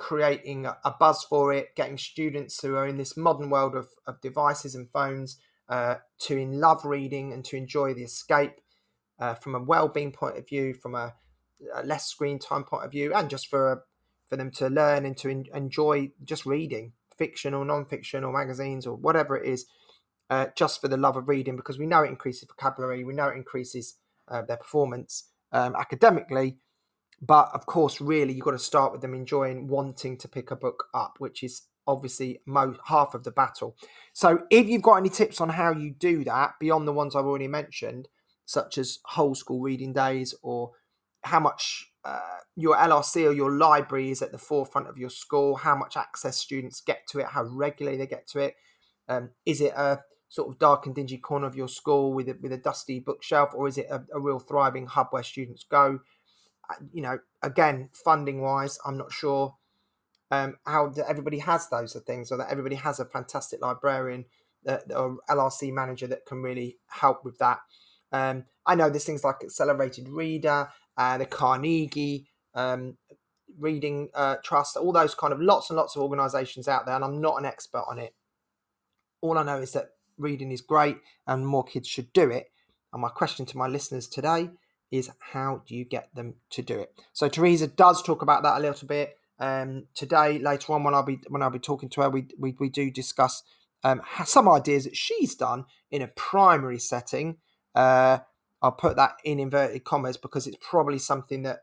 [0.00, 4.18] creating a, buzz for it, getting students who are in this modern world of, of
[4.22, 5.36] devices and phones
[5.68, 8.62] uh, to in love reading and to enjoy the escape
[9.18, 11.12] uh, from a well-being point of view, from a,
[11.74, 13.82] a, less screen time point of view, and just for a,
[14.26, 18.96] for them to learn and to enjoy just reading fiction or non-fiction or magazines or
[18.96, 19.66] whatever it is
[20.30, 23.28] uh, just for the love of reading because we know it increases vocabulary, we know
[23.28, 23.96] it increases
[24.28, 26.56] uh, their performance um, academically.
[27.22, 30.56] But of course, really, you've got to start with them enjoying wanting to pick a
[30.56, 33.76] book up, which is obviously most, half of the battle.
[34.12, 37.26] So, if you've got any tips on how you do that beyond the ones I've
[37.26, 38.08] already mentioned,
[38.46, 40.72] such as whole school reading days or
[41.22, 45.56] how much uh, your LRC or your library is at the forefront of your school,
[45.56, 48.54] how much access students get to it, how regularly they get to it.
[49.08, 52.36] Um, is it a sort of dark and dingy corner of your school with a,
[52.40, 56.00] with a dusty bookshelf, or is it a, a real thriving hub where students go?
[56.70, 59.56] Uh, you know, again, funding wise, I'm not sure
[60.30, 64.26] um, how everybody has those things, or that everybody has a fantastic librarian
[64.66, 67.58] uh, or LRC manager that can really help with that.
[68.12, 72.96] Um, I know there's things like Accelerated Reader, uh, the Carnegie um,
[73.58, 77.04] Reading uh, Trust, all those kind of lots and lots of organisations out there, and
[77.04, 78.14] I'm not an expert on it.
[79.20, 82.50] All I know is that reading is great and more kids should do it.
[82.92, 84.50] And my question to my listeners today
[84.90, 86.92] is how do you get them to do it?
[87.12, 90.38] So Teresa does talk about that a little bit um, today.
[90.38, 92.90] Later on, when I'll be when I'll be talking to her, we we, we do
[92.90, 93.42] discuss
[93.82, 97.38] um, some ideas that she's done in a primary setting.
[97.74, 98.18] Uh,
[98.62, 101.60] I'll put that in inverted commas because it's probably something that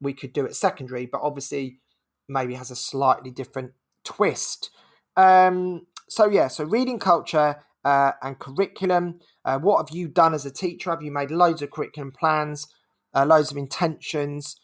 [0.00, 1.78] we could do at secondary, but obviously
[2.28, 3.72] maybe has a slightly different
[4.04, 4.70] twist.
[5.16, 9.20] Um, so yeah, so reading culture uh, and curriculum.
[9.50, 10.90] Uh, what have you done as a teacher?
[10.90, 12.68] Have you made loads of curriculum plans,
[13.12, 14.54] uh, loads of intentions?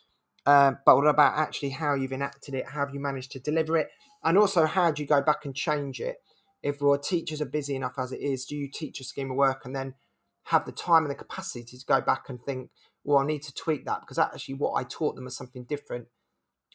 [0.47, 2.69] Uh, but what about actually how you've enacted it?
[2.69, 3.89] How have you managed to deliver it?
[4.23, 6.19] And also, how do you go back and change it?
[6.63, 9.37] If your teachers are busy enough as it is, do you teach a scheme of
[9.37, 9.95] work and then
[10.45, 12.71] have the time and the capacity to go back and think,
[13.03, 16.07] well, I need to tweak that because actually what I taught them was something different.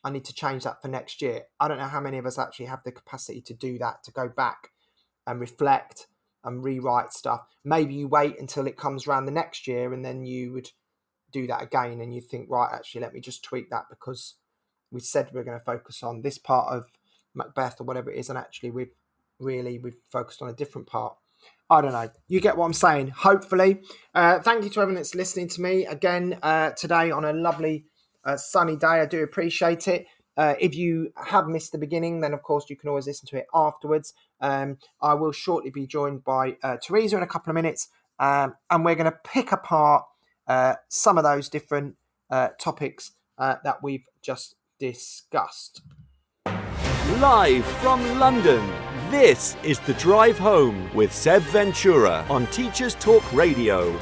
[0.03, 1.43] I need to change that for next year.
[1.61, 4.11] I don't know how many of us actually have the capacity to do that, to
[4.11, 4.71] go back
[5.25, 6.07] and reflect
[6.43, 7.41] and rewrite stuff.
[7.63, 10.69] Maybe you wait until it comes around the next year and then you would
[11.31, 14.35] do that again and you think, right, actually, let me just tweak that because
[14.91, 16.85] we said we are going to focus on this part of
[17.33, 18.93] Macbeth or whatever it is, and actually we've
[19.39, 21.15] really we've focused on a different part.
[21.69, 22.09] I don't know.
[22.27, 23.09] You get what I'm saying.
[23.09, 23.81] Hopefully,
[24.13, 27.85] uh, thank you to everyone that's listening to me again uh, today on a lovely
[28.25, 28.87] uh, sunny day.
[28.87, 30.05] I do appreciate it.
[30.37, 33.37] Uh, if you have missed the beginning, then of course you can always listen to
[33.37, 34.13] it afterwards.
[34.39, 37.89] Um, I will shortly be joined by uh, Teresa in a couple of minutes,
[38.19, 40.05] um, and we're going to pick apart
[40.47, 41.95] uh, some of those different
[42.29, 45.81] uh, topics uh, that we've just discussed.
[47.19, 48.67] Live from London,
[49.11, 53.99] this is The Drive Home with Seb Ventura on Teachers Talk Radio.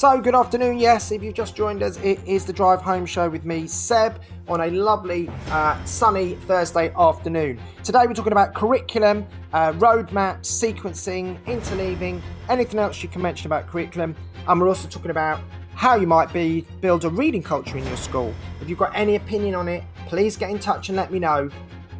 [0.00, 0.78] So, good afternoon.
[0.78, 4.18] Yes, if you've just joined us, it is the Drive Home Show with me, Seb,
[4.48, 7.60] on a lovely uh, sunny Thursday afternoon.
[7.84, 13.66] Today, we're talking about curriculum, uh, roadmap, sequencing, interleaving, anything else you can mention about
[13.66, 14.16] curriculum.
[14.48, 15.38] And we're also talking about
[15.74, 18.34] how you might be build a reading culture in your school.
[18.62, 21.50] If you've got any opinion on it, please get in touch and let me know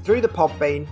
[0.05, 0.89] through the Podbean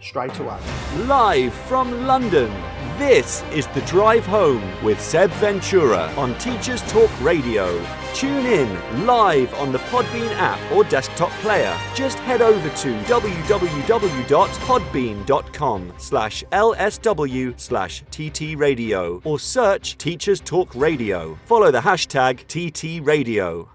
[0.00, 0.60] straight away.
[1.06, 2.52] Live from London,
[3.02, 7.84] this is The Drive Home with Seb Ventura on Teachers Talk Radio.
[8.14, 11.76] Tune in live on the Podbean app or desktop player.
[11.96, 21.36] Just head over to www.podbean.com slash lsw slash ttradio or search Teachers Talk Radio.
[21.44, 23.68] Follow the hashtag TTRadio.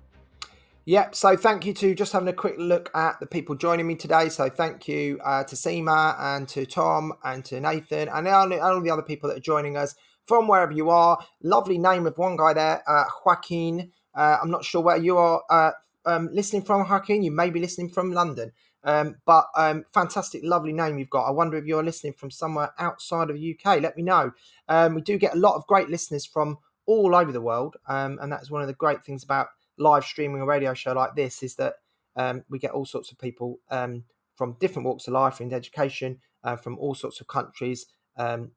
[0.87, 1.15] Yep.
[1.15, 4.29] So thank you to just having a quick look at the people joining me today.
[4.29, 8.79] So thank you uh, to Seema and to Tom and to Nathan and all, all
[8.79, 11.19] the other people that are joining us from wherever you are.
[11.43, 13.91] Lovely name of one guy there, uh, Joaquin.
[14.15, 15.71] Uh, I'm not sure where you are uh,
[16.05, 17.21] um, listening from, Joaquin.
[17.21, 18.53] You may be listening from London.
[18.85, 21.25] Um, but um, fantastic, lovely name you've got.
[21.27, 23.81] I wonder if you're listening from somewhere outside of the UK.
[23.81, 24.31] Let me know.
[24.69, 28.19] Um, we do get a lot of great listeners from all over the world, um,
[28.21, 31.43] and that's one of the great things about live streaming a radio show like this
[31.43, 31.75] is that
[32.15, 34.03] um, we get all sorts of people um,
[34.35, 37.85] from different walks of life in education, uh, from all sorts of countries,
[38.17, 38.51] um,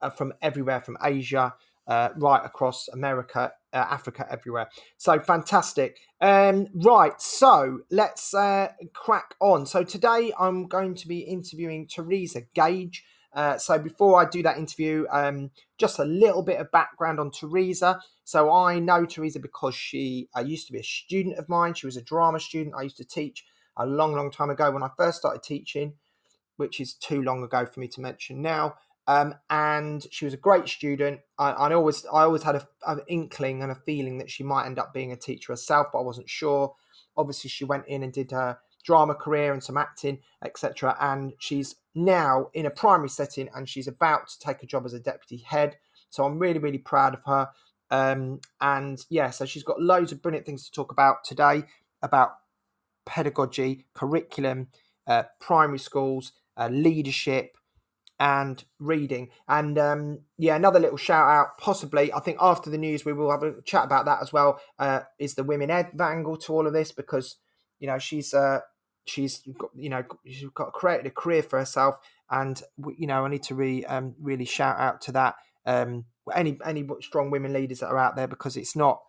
[0.00, 1.54] uh, from everywhere, from Asia,
[1.86, 4.68] uh, right across America, uh, Africa, everywhere.
[4.96, 5.98] So fantastic.
[6.20, 9.66] Um, right, so let's uh, crack on.
[9.66, 13.04] So today I'm going to be interviewing Teresa Gage.
[13.36, 17.30] Uh, so before I do that interview, um, just a little bit of background on
[17.30, 18.00] Teresa.
[18.24, 21.74] So I know Teresa because she uh, used to be a student of mine.
[21.74, 22.74] She was a drama student.
[22.76, 23.44] I used to teach
[23.76, 25.92] a long, long time ago when I first started teaching,
[26.56, 28.76] which is too long ago for me to mention now.
[29.06, 31.20] Um, and she was a great student.
[31.38, 34.64] I, I always, I always had a, an inkling and a feeling that she might
[34.64, 36.74] end up being a teacher herself, but I wasn't sure.
[37.18, 40.96] Obviously, she went in and did her drama career and some acting, etc.
[40.98, 44.92] And she's now in a primary setting and she's about to take a job as
[44.92, 45.76] a deputy head.
[46.10, 47.48] So I'm really, really proud of her.
[47.90, 51.64] Um, and yeah, so she's got loads of brilliant things to talk about today
[52.02, 52.32] about
[53.06, 54.68] pedagogy, curriculum,
[55.06, 57.56] uh, primary schools, uh, leadership,
[58.18, 59.28] and reading.
[59.48, 63.30] And um, yeah, another little shout out, possibly, I think after the news, we will
[63.30, 64.60] have a chat about that as well.
[64.78, 67.36] Uh, is the women ed angle to all of this because,
[67.78, 68.60] you know, she's uh,
[69.06, 71.96] she's got you know she's got created a career for herself
[72.30, 72.62] and
[72.98, 76.86] you know i need to re, um, really shout out to that um, any any
[77.00, 79.00] strong women leaders that are out there because it's not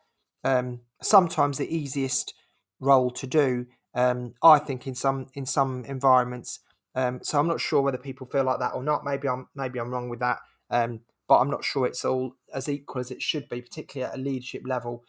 [0.44, 2.34] um, sometimes the easiest
[2.80, 6.60] role to do um, i think in some in some environments.
[6.96, 9.06] Um, so i'm not sure whether people feel like that or not.
[9.06, 10.40] Maybe i'm maybe i'm wrong with that
[10.72, 14.18] um, but i'm not sure it's all as equal as it should be particularly at
[14.18, 15.04] a leadership level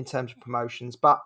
[0.00, 0.96] in terms of promotions.
[0.96, 1.20] But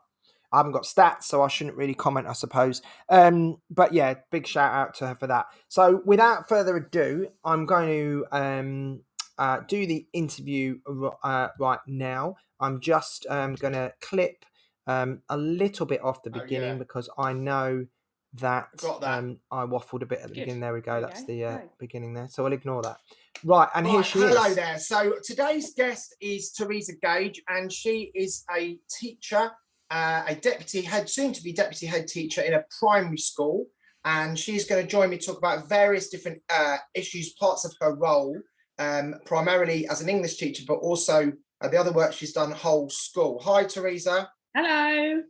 [0.55, 2.81] I haven't got stats, so I shouldn't really comment, I suppose.
[3.09, 5.47] Um, but yeah, big shout out to her for that.
[5.69, 9.01] So without further ado, I'm going to um,
[9.37, 10.79] uh, do the interview
[11.25, 12.37] uh, right now.
[12.61, 14.45] I'm just um, going to clip
[14.87, 16.79] um, a little bit off the beginning oh, yeah.
[16.79, 17.87] because I know
[18.35, 19.03] that, that.
[19.03, 20.41] Um, I waffled a bit at the Good.
[20.43, 20.61] beginning.
[20.61, 21.01] There we go.
[21.01, 21.27] That's go.
[21.27, 22.29] the uh, beginning there.
[22.29, 22.99] So I'll ignore that.
[23.43, 24.37] Right, and right, here she hello is.
[24.37, 24.79] Hello there.
[24.79, 29.51] So today's guest is Teresa Gage, and she is a teacher
[29.91, 33.67] uh, a deputy head, soon to be deputy head teacher in a primary school.
[34.05, 37.75] And she's going to join me to talk about various different uh, issues, parts of
[37.81, 38.39] her role,
[38.79, 42.91] um, primarily as an English teacher, but also uh, the other work she's done whole
[42.91, 43.41] school.
[43.45, 44.29] Hi, Teresa.
[44.55, 45.23] Hello.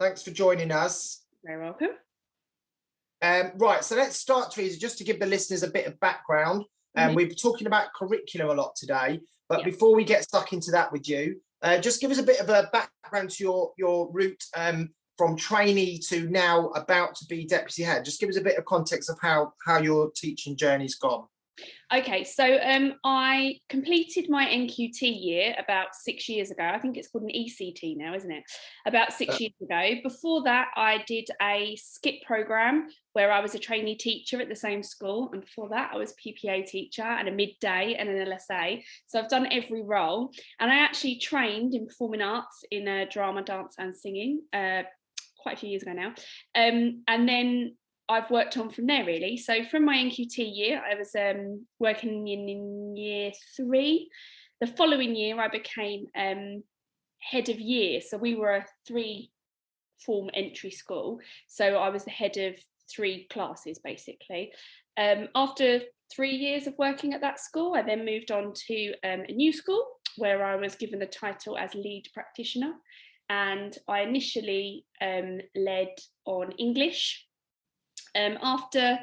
[0.00, 1.24] Thanks for joining us.
[1.44, 1.90] Very welcome.
[3.22, 6.64] Um, right, so let's start, Teresa, just to give the listeners a bit of background.
[6.96, 7.14] Um, mm-hmm.
[7.14, 9.64] We've been talking about curriculum a lot today, but yeah.
[9.66, 12.48] before we get stuck into that with you, uh, just give us a bit of
[12.48, 17.82] a background to your your route um, from trainee to now about to be deputy
[17.82, 18.04] head.
[18.04, 21.26] Just give us a bit of context of how how your teaching journey's gone.
[21.94, 26.62] Okay, so um, I completed my NQT year about six years ago.
[26.64, 28.44] I think it's called an ECT now, isn't it?
[28.86, 30.00] About six uh, years ago.
[30.02, 34.56] Before that, I did a SCITT program where I was a trainee teacher at the
[34.56, 35.28] same school.
[35.32, 38.82] And before that, I was a PPA teacher and a midday and an LSA.
[39.06, 40.30] So I've done every role.
[40.60, 44.40] And I actually trained in performing arts in uh, drama, dance, and singing.
[44.52, 44.82] Uh,
[45.42, 46.14] quite a few years ago now.
[46.54, 47.74] Um, and then
[48.08, 49.36] I've worked on from there really.
[49.36, 54.10] So from my NQT year, I was um, working in, in, year three.
[54.60, 56.62] The following year, I became um,
[57.20, 58.00] head of year.
[58.00, 59.30] So we were a three
[60.04, 61.20] form entry school.
[61.46, 62.54] So I was the head of
[62.90, 64.52] three classes basically.
[64.96, 65.80] Um, after
[66.14, 67.74] three years of working at that school.
[67.74, 69.84] I then moved on to um, a new school
[70.16, 72.72] where I was given the title as lead practitioner.
[73.28, 75.88] And I initially um, led
[76.26, 77.26] on English.
[78.14, 78.98] Um, after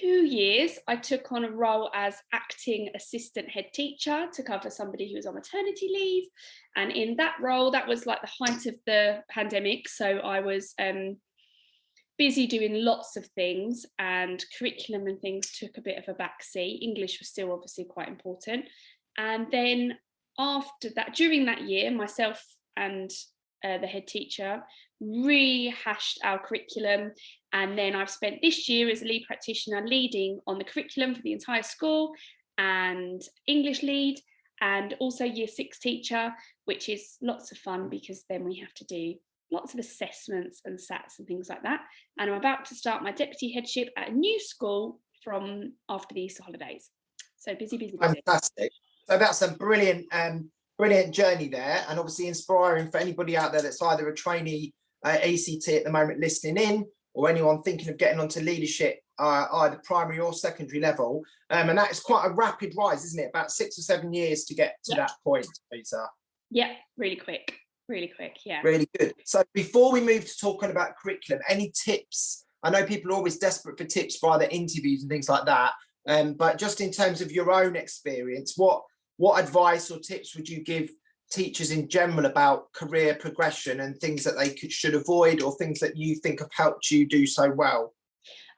[0.00, 5.08] two years, I took on a role as acting assistant head teacher to cover somebody
[5.08, 6.24] who was on maternity leave.
[6.76, 9.88] And in that role, that was like the height of the pandemic.
[9.88, 11.16] So I was um,
[12.18, 16.82] busy doing lots of things, and curriculum and things took a bit of a backseat.
[16.82, 18.66] English was still obviously quite important.
[19.18, 19.98] And then
[20.38, 22.44] after that, during that year, myself
[22.76, 23.10] and
[23.64, 24.62] uh, the head teacher
[25.00, 27.12] rehashed our curriculum
[27.52, 31.22] and then I've spent this year as a lead practitioner leading on the curriculum for
[31.22, 32.12] the entire school
[32.58, 34.18] and English lead
[34.60, 36.32] and also year six teacher,
[36.64, 39.14] which is lots of fun because then we have to do
[39.52, 41.80] lots of assessments and SATs and things like that.
[42.18, 46.22] And I'm about to start my deputy headship at a new school from after the
[46.22, 46.90] Easter holidays.
[47.36, 48.22] So busy, busy, busy.
[48.24, 48.72] Fantastic.
[49.08, 53.62] So that's a brilliant, um, brilliant journey there, and obviously inspiring for anybody out there
[53.62, 54.72] that's either a trainee
[55.06, 59.46] uh, ECT at the moment listening in, or anyone thinking of getting onto leadership, uh,
[59.52, 61.22] either primary or secondary level.
[61.50, 63.30] Um, and that is quite a rapid rise, isn't it?
[63.32, 66.04] About six or seven years to get to that point, Peter.
[66.50, 67.54] Yeah, really quick,
[67.88, 68.38] really quick.
[68.44, 68.60] Yeah.
[68.64, 69.14] Really good.
[69.24, 72.44] So before we move to talking about curriculum, any tips?
[72.62, 75.72] I know people are always desperate for tips via the interviews and things like that.
[76.08, 78.82] Um, but just in terms of your own experience, what
[79.18, 80.90] what advice or tips would you give
[81.30, 85.80] teachers in general about career progression and things that they could, should avoid or things
[85.80, 87.94] that you think have helped you do so well?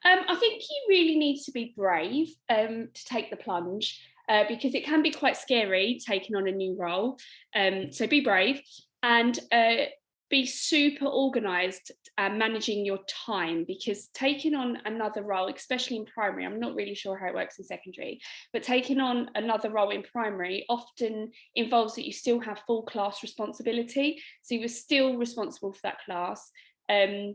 [0.05, 4.45] Um, I think you really need to be brave um, to take the plunge uh,
[4.49, 7.19] because it can be quite scary taking on a new role.
[7.55, 8.61] Um, so be brave
[9.03, 9.87] and uh,
[10.31, 16.45] be super organized uh, managing your time because taking on another role especially in primary
[16.45, 18.21] i'm not really sure how it works in secondary
[18.53, 23.23] but taking on another role in primary often involves that you still have full class
[23.23, 24.21] responsibility.
[24.43, 26.51] So you're still responsible for that class
[26.89, 27.35] um,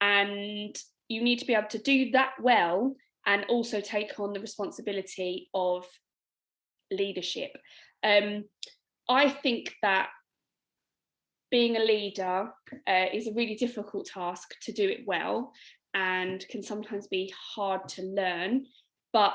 [0.00, 0.76] and
[1.08, 2.94] you need to be able to do that well
[3.26, 5.86] and also take on the responsibility of
[6.90, 7.50] leadership.
[8.02, 8.44] Um,
[9.08, 10.08] i think that
[11.50, 12.50] being a leader
[12.88, 15.52] uh, is a really difficult task to do it well
[15.94, 18.66] and can sometimes be hard to learn.
[19.12, 19.34] But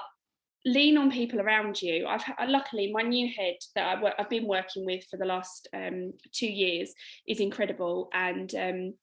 [0.65, 2.08] lean on people around you.
[2.08, 6.12] I've luckily my new head that I have been working with for the last um,
[6.34, 6.93] two years
[7.28, 8.93] is incredible and um,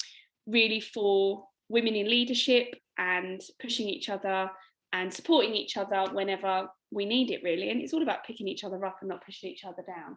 [0.46, 4.51] really for women in leadership and pushing each other
[4.92, 7.70] and supporting each other whenever we need it really.
[7.70, 10.16] And it's all about picking each other up and not pushing each other down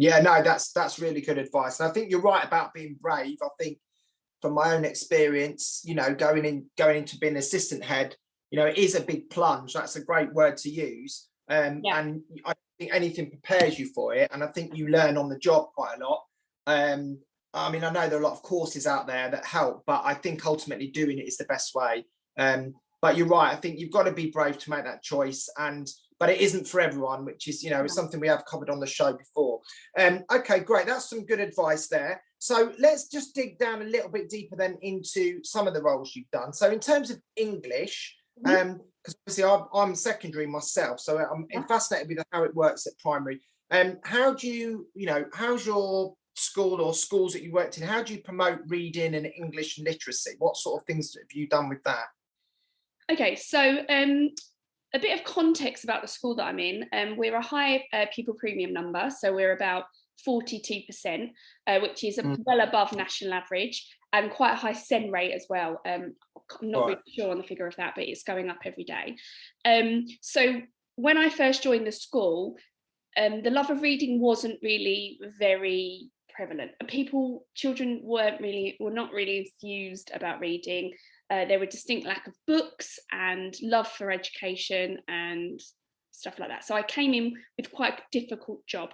[0.00, 1.80] yeah, no, that's that's really good advice.
[1.80, 3.38] And I think you're right about being brave.
[3.42, 3.78] I think
[4.40, 8.14] from my own experience, you know, going in going into being assistant head,
[8.50, 9.72] you know, it is a big plunge.
[9.74, 11.28] That's a great word to use.
[11.50, 11.98] Um, yeah.
[11.98, 14.30] and I think anything prepares you for it.
[14.32, 16.24] And I think you learn on the job quite a lot.
[16.66, 17.18] Um,
[17.54, 20.02] I mean, I know there are a lot of courses out there that help, but
[20.04, 22.04] I think ultimately doing it is the best way.
[22.36, 23.52] Um, but you're right.
[23.52, 25.48] I think you've got to be brave to make that choice.
[25.56, 28.80] And but it isn't for everyone, which is, you know, something we have covered on
[28.80, 29.60] the show before.
[29.96, 30.86] Um, okay, great.
[30.86, 32.22] That's some good advice there.
[32.38, 36.14] So let's just dig down a little bit deeper then into some of the roles
[36.14, 36.52] you've done.
[36.52, 38.70] So in terms of English, mm-hmm.
[38.70, 41.64] um, because obviously I'm, I'm, secondary myself, so I'm yeah.
[41.66, 43.40] fascinated with how it works at primary.
[43.70, 47.86] Um, how do you, you know, how's your school or schools that you worked in?
[47.86, 50.32] How do you promote reading and English literacy?
[50.38, 52.06] What sort of things have you done with that?
[53.10, 54.30] Okay, so um,
[54.94, 56.86] a bit of context about the school that I'm in.
[56.92, 59.84] Um, we're a high uh, pupil premium number, so we're about
[60.26, 61.30] 42%,
[61.66, 62.36] uh, which is mm.
[62.44, 65.80] well above national average and quite a high SEN rate as well.
[65.86, 66.14] Um,
[66.60, 66.88] I'm not right.
[66.88, 69.16] really sure on the figure of that, but it's going up every day.
[69.64, 70.62] Um, so
[70.96, 72.56] when I first joined the school,
[73.16, 76.72] um, the love of reading wasn't really very prevalent.
[76.86, 80.92] People, children weren't really, were not really enthused about reading.
[81.30, 85.60] Uh, there were distinct lack of books and love for education and
[86.10, 86.64] stuff like that.
[86.64, 88.90] So I came in with quite a difficult job.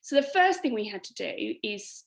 [0.00, 2.04] So the first thing we had to do is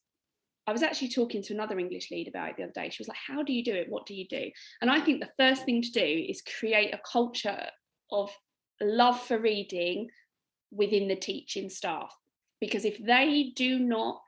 [0.68, 2.90] I was actually talking to another English lead about it the other day.
[2.90, 3.90] She was like, How do you do it?
[3.90, 4.50] What do you do?
[4.82, 7.68] And I think the first thing to do is create a culture
[8.12, 8.32] of
[8.82, 10.10] love for reading
[10.72, 12.16] within the teaching staff.
[12.60, 14.20] Because if they do not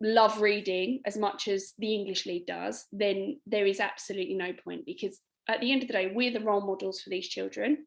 [0.00, 4.86] love reading as much as the English lead does, then there is absolutely no point
[4.86, 7.86] because at the end of the day, we're the role models for these children.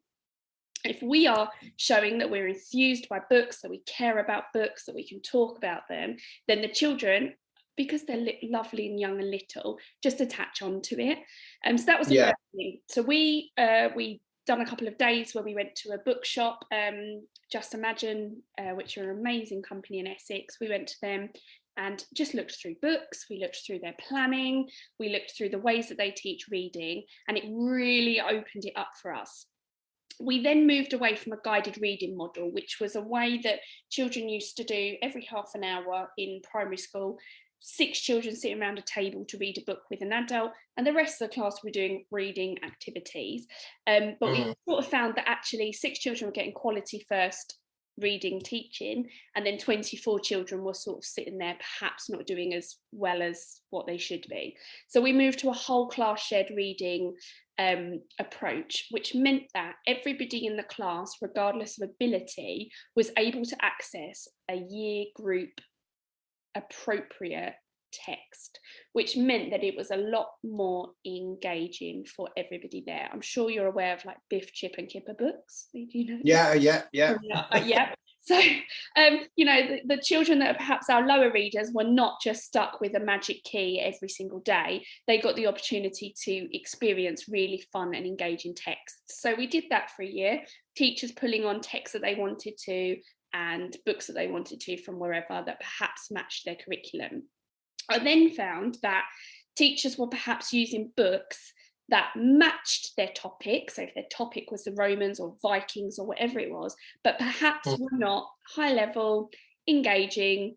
[0.84, 4.94] If we are showing that we're enthused by books, that we care about books, that
[4.94, 7.34] we can talk about them, then the children
[7.76, 11.18] because they're li- lovely and young and little, just attach onto it.
[11.66, 12.32] Um, so that was the Yeah.
[12.54, 12.80] thing.
[12.88, 16.64] So we uh, we done a couple of days where we went to a bookshop,
[16.70, 20.60] um, Just Imagine, uh, which are an amazing company in Essex.
[20.60, 21.30] We went to them
[21.76, 23.26] and just looked through books.
[23.28, 24.68] We looked through their planning.
[24.98, 28.90] We looked through the ways that they teach reading, and it really opened it up
[29.00, 29.46] for us
[30.20, 33.60] we then moved away from a guided reading model, which was a way that
[33.90, 37.18] children used to do every half an hour in primary school.
[37.60, 40.92] Six children sitting around a table to read a book with an adult, and the
[40.92, 43.46] rest of the class were doing reading activities.
[43.86, 44.54] Um, but we Mm.
[44.68, 47.58] sort of found that actually six children were getting quality first
[48.00, 52.76] reading teaching, and then 24 children were sort of sitting there, perhaps not doing as
[52.92, 54.56] well as what they should be.
[54.88, 57.14] So we moved to a whole class shared reading
[57.58, 63.56] um, approach, which meant that everybody in the class, regardless of ability, was able to
[63.62, 65.60] access a year group
[66.56, 67.54] appropriate
[68.06, 68.58] text,
[68.92, 73.08] which meant that it was a lot more engaging for everybody there.
[73.12, 75.68] I'm sure you're aware of like Biff, Chip, and Kipper books.
[75.72, 76.20] Do you know?
[76.24, 77.16] Yeah, yeah, yeah.
[77.64, 77.94] Yeah.
[78.26, 78.40] So,
[78.96, 82.44] um, you know, the, the children that are perhaps our lower readers were not just
[82.44, 84.86] stuck with a magic key every single day.
[85.06, 89.20] They got the opportunity to experience really fun and engaging texts.
[89.20, 90.40] So we did that for a year.
[90.74, 92.96] Teachers pulling on texts that they wanted to
[93.34, 97.24] and books that they wanted to from wherever that perhaps matched their curriculum.
[97.88, 99.04] I then found that
[99.56, 101.52] teachers were perhaps using books
[101.90, 103.70] that matched their topic.
[103.70, 107.68] So if their topic was the Romans or Vikings or whatever it was, but perhaps
[107.68, 107.78] Mm.
[107.78, 109.30] were not high level,
[109.68, 110.56] engaging,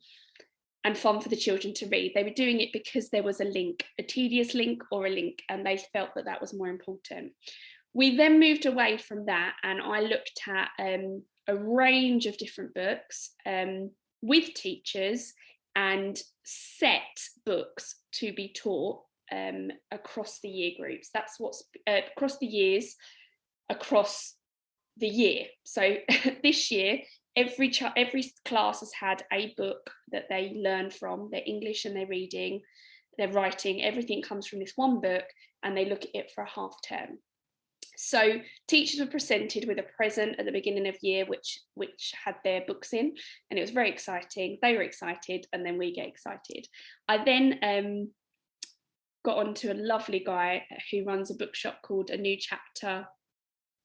[0.84, 2.14] and fun for the children to read.
[2.16, 5.44] They were doing it because there was a link, a tedious link or a link,
[5.50, 7.34] and they felt that that was more important.
[7.94, 12.74] We then moved away from that, and I looked at um, a range of different
[12.74, 15.34] books um, with teachers
[15.78, 17.02] and set
[17.46, 19.00] books to be taught
[19.32, 21.10] um, across the year groups.
[21.14, 22.96] That's what's uh, across the years,
[23.70, 24.34] across
[24.98, 25.46] the year.
[25.64, 25.98] So
[26.44, 27.00] this year,
[27.36, 31.30] every ch- every class has had a book that they learn from.
[31.32, 32.62] Their English and their reading,
[33.20, 35.26] their writing, everything comes from this one book,
[35.62, 37.20] and they look at it for a half term.
[38.00, 42.36] So teachers were presented with a present at the beginning of year, which which had
[42.44, 43.14] their books in,
[43.50, 44.60] and it was very exciting.
[44.62, 46.68] They were excited, and then we get excited.
[47.08, 48.12] I then um,
[49.26, 53.08] got on to a lovely guy who runs a bookshop called A New Chapter,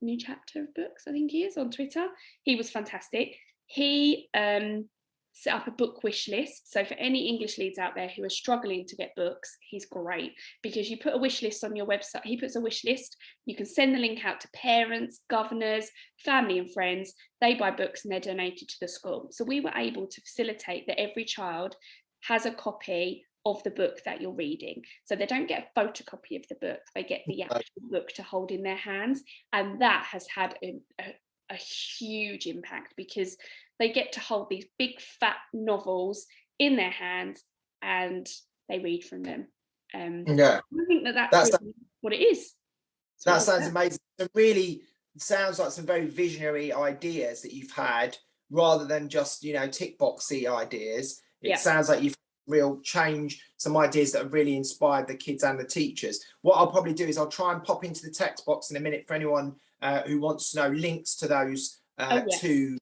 [0.01, 2.07] New Chapter of Books, I think he is on Twitter.
[2.43, 3.35] He was fantastic.
[3.65, 4.89] He um,
[5.33, 6.71] set up a book wish list.
[6.71, 10.33] So for any English leads out there who are struggling to get books, he's great
[10.61, 12.23] because you put a wish list on your website.
[12.23, 13.17] He puts a wish list.
[13.45, 15.89] You can send the link out to parents, governors,
[16.23, 17.13] family, and friends.
[17.41, 19.29] They buy books and they're donated to the school.
[19.31, 21.75] So we were able to facilitate that every child
[22.21, 24.81] has a copy of the book that you're reading.
[25.05, 28.23] So they don't get a photocopy of the book, they get the actual book to
[28.23, 29.21] hold in their hands.
[29.51, 31.15] And that has had a, a,
[31.51, 33.35] a huge impact because
[33.83, 36.25] they get to hold these big fat novels
[36.57, 37.43] in their hands
[37.81, 38.25] and
[38.69, 39.45] they read from them.
[39.93, 40.61] Um, Yeah.
[40.73, 42.53] I think that that's, That's- really what it is.
[43.17, 43.99] It's That sounds amazing.
[44.19, 44.83] It really
[45.17, 48.17] sounds like some very visionary ideas that you've had
[48.49, 51.21] rather than just, you know, tick boxy ideas.
[51.41, 51.57] It Yeah.
[51.57, 52.15] sounds like you've
[52.47, 56.23] real change, some ideas that have really inspired the kids and the teachers.
[56.41, 58.79] What I'll probably do is I'll try and pop into the text box in a
[58.79, 62.37] minute for anyone uh, who wants to know links to those uh, Oh, yeah.
[62.37, 62.77] two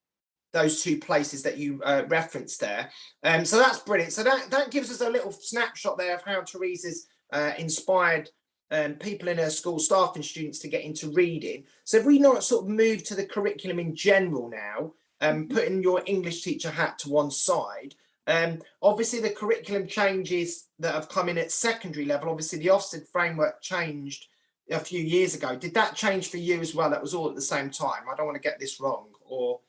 [0.53, 2.89] those two places that you uh, referenced there.
[3.23, 4.13] Um, so that's brilliant.
[4.13, 8.29] So that that gives us a little snapshot there of how Teresa's uh, inspired
[8.71, 11.65] um, people in her school, staff and students to get into reading.
[11.83, 15.83] So if we not sort of move to the curriculum in general now, um, putting
[15.83, 17.95] your English teacher hat to one side,
[18.27, 22.29] um, obviously the curriculum changes that have come in at secondary level.
[22.29, 24.27] Obviously the Ofsted framework changed
[24.69, 25.55] a few years ago.
[25.55, 26.89] Did that change for you as well?
[26.89, 28.03] That was all at the same time.
[28.11, 29.59] I don't want to get this wrong or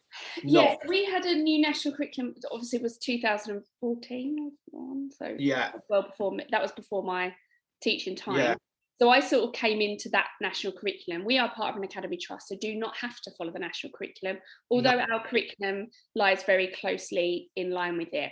[0.45, 0.89] Yes, not.
[0.89, 2.35] we had a new national curriculum.
[2.51, 4.53] Obviously, it was 2014.
[4.71, 7.35] one, So Yeah, well before that was before my
[7.83, 8.37] teaching time.
[8.39, 8.55] Yeah.
[9.01, 11.25] So I sort of came into that national curriculum.
[11.25, 13.93] We are part of an academy trust, so do not have to follow the national
[13.93, 14.39] curriculum,
[14.71, 18.31] although our curriculum lies very closely in line with it.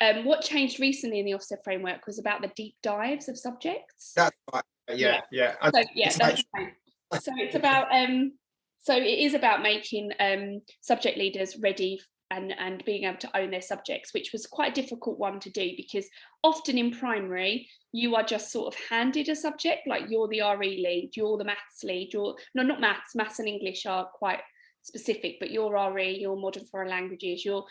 [0.00, 4.12] Um, what changed recently in the Ofsted framework was about the deep dives of subjects.
[4.16, 4.64] that's right.
[4.92, 5.54] Yeah, yeah.
[5.60, 6.72] I- so yeah it's that's fine.
[7.20, 8.32] so it's about um
[8.80, 12.00] so it is about making um subject leaders ready
[12.30, 15.50] and and being able to own their subjects which was quite a difficult one to
[15.50, 16.06] do because
[16.42, 20.82] often in primary you are just sort of handed a subject like you're the RE
[20.82, 24.40] lead you're the maths lead you're no not maths maths and English are quite
[24.82, 27.64] specific but you're RE you're modern foreign languages you're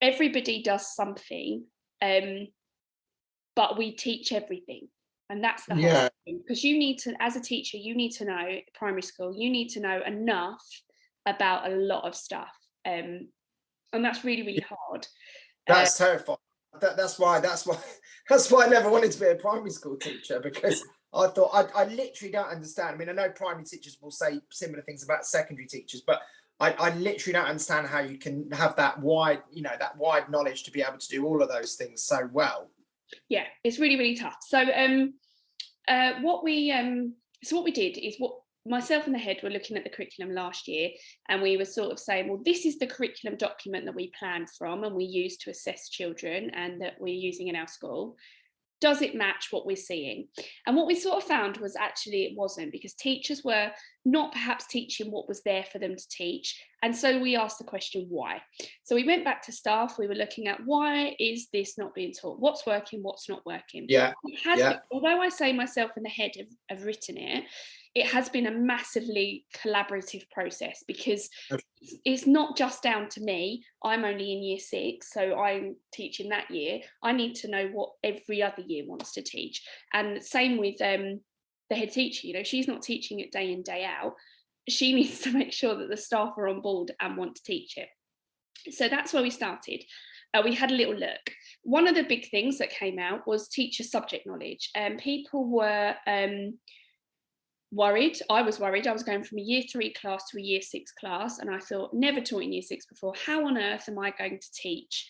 [0.00, 1.64] everybody does something
[2.00, 2.46] um
[3.54, 4.88] but we teach everything
[5.32, 6.08] and that's the Yeah.
[6.26, 9.68] because you need to as a teacher you need to know primary school you need
[9.70, 10.62] to know enough
[11.26, 12.54] about a lot of stuff
[12.86, 13.28] um
[13.92, 15.06] and that's really really hard
[15.68, 16.38] Uh, That's terrifying.
[16.80, 17.38] That, that's why.
[17.40, 17.78] That's why.
[18.28, 20.82] That's why I never wanted to be a primary school teacher because
[21.14, 22.90] I thought I, I literally don't understand.
[22.94, 26.18] I mean, I know primary teachers will say similar things about secondary teachers, but
[26.58, 30.30] I, I literally don't understand how you can have that wide, you know, that wide
[30.30, 32.70] knowledge to be able to do all of those things so well.
[33.28, 35.12] yeah it's really really tough so um
[35.88, 39.50] uh what we um so what we did is what myself and the head were
[39.50, 40.90] looking at the curriculum last year
[41.28, 44.48] and we were sort of saying well this is the curriculum document that we planned
[44.56, 48.16] from and we use to assess children and that we're using in our school
[48.82, 50.26] does it match what we're seeing
[50.66, 53.70] and what we sort of found was actually it wasn't because teachers were
[54.04, 57.64] not perhaps teaching what was there for them to teach and so we asked the
[57.64, 58.42] question why
[58.82, 62.12] so we went back to staff we were looking at why is this not being
[62.12, 64.12] taught what's working what's not working Yeah.
[64.58, 64.72] Yeah.
[64.72, 67.44] been- although I say myself in the head have, have written it,
[67.94, 71.28] it has been a massively collaborative process because
[72.04, 73.64] it's- not just down to me.
[73.84, 76.80] I'm only in year six, so I'm teaching that year.
[77.02, 79.62] I need to know what every other year wants to teach.
[79.92, 81.20] And same with um,
[81.68, 84.14] the head teacher, you know, she's not teaching it day in, day out.
[84.68, 87.76] She needs to make sure that the staff are on board and want to teach
[87.76, 87.88] it.
[88.72, 89.82] So that's where we started.
[90.32, 91.32] Uh, we had a little look
[91.62, 95.94] one of the big things that came out was teacher subject knowledge and people were
[96.06, 96.58] um,
[97.72, 98.18] worried.
[98.30, 98.86] I was worried.
[98.86, 101.58] I was going from a year three class to a year six class and i
[101.58, 103.14] thought never taught in year six before.
[103.26, 105.08] How on earth am i going to teach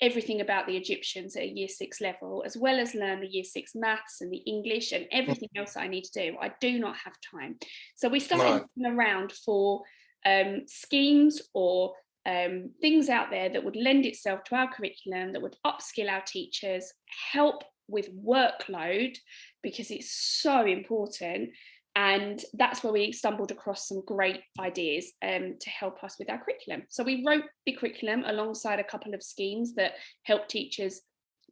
[0.00, 3.42] everything about the egyptians at a year six level as well as learn the year
[3.42, 6.36] six maths and the english and everything else that i need to do?
[6.40, 7.56] I do not have time.
[7.96, 8.66] So we started No.
[8.76, 9.82] looking around for
[10.24, 11.94] um, schemes or
[12.26, 16.22] um, things out there that would lend itself to our curriculum, that would upskill our
[16.22, 16.92] teachers,
[17.32, 19.16] help with workload
[19.62, 21.50] because it's so important.
[21.98, 26.38] And that's where we stumbled across some great ideas um, to help us with our
[26.38, 26.84] curriculum.
[26.88, 31.00] So we wrote the curriculum alongside a couple of schemes that help teachers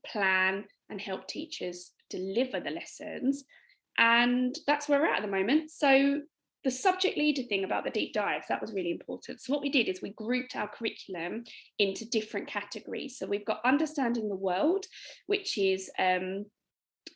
[0.07, 3.43] plan and help teachers deliver the lessons.
[3.99, 5.73] And that's where we're at at the moment.
[5.73, 6.21] So
[6.63, 9.71] the subject leader thing about the deep dives that was really important so what we
[9.71, 11.45] did is we grouped our curriculum
[11.79, 14.85] into different categories so we've got understanding the world
[15.29, 16.45] which is um,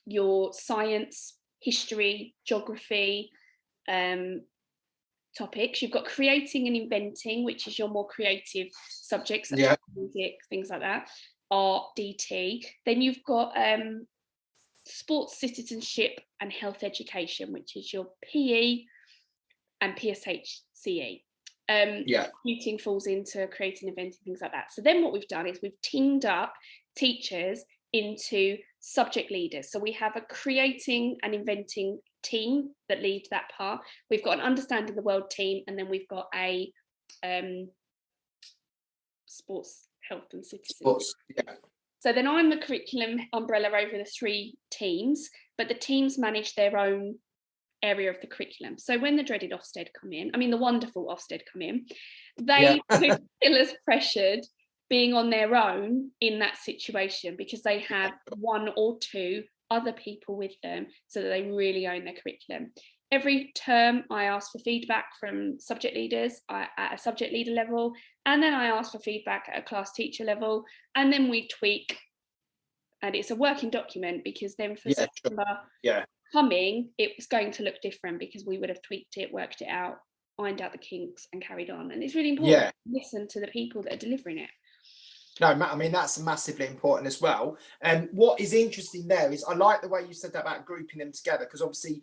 [0.06, 3.30] your science history geography
[3.88, 4.42] um,
[5.36, 9.76] topics you've got creating and inventing which is your more creative subjects Yeah.
[9.94, 11.08] music things like that
[11.50, 14.06] art dt then you've got um,
[14.84, 18.84] sports citizenship and health education which is your pe
[19.80, 21.22] and PSHCE.
[21.68, 22.28] Um, Yeah.
[22.42, 24.72] computing falls into creating, inventing, things like that.
[24.72, 26.52] So then what we've done is we've teamed up
[26.96, 29.70] teachers into subject leaders.
[29.70, 33.80] So we have a creating and inventing team that lead that part.
[34.10, 36.72] We've got an understanding the world team, and then we've got a
[37.22, 37.68] um,
[39.26, 40.76] sports health and citizenship.
[40.76, 41.14] Sports.
[41.36, 41.54] Yeah.
[42.00, 45.28] So then I'm the curriculum umbrella over the three teams,
[45.58, 47.16] but the teams manage their own
[47.82, 48.78] area of the curriculum.
[48.78, 51.86] So when the dreaded Ofsted come in, I mean the wonderful Ofsted come in,
[52.40, 52.98] they Yeah.
[52.98, 54.40] feel as pressured
[54.90, 60.36] being on their own in that situation because they have one or two other people
[60.36, 62.72] with them so that they really own their curriculum.
[63.12, 67.92] Every term, I ask for feedback from subject leaders at a subject leader level,
[68.26, 70.64] and then I ask for feedback at a class teacher level,
[70.94, 71.96] and then we tweak.
[73.02, 75.06] And it's a working document because then for Yeah, sure.
[75.14, 76.04] September Yeah.
[76.32, 79.68] coming, it was going to look different because we would have tweaked it, worked it
[79.68, 79.96] out,
[80.38, 81.90] ironed out the kinks, and carried on.
[81.92, 82.70] And it's really important Yeah.
[82.70, 84.50] to listen to the people that are delivering it.
[85.40, 87.56] No, I mean that's massively important as well.
[87.80, 90.98] And what is interesting there is I like the way you said that about grouping
[90.98, 92.02] them together because obviously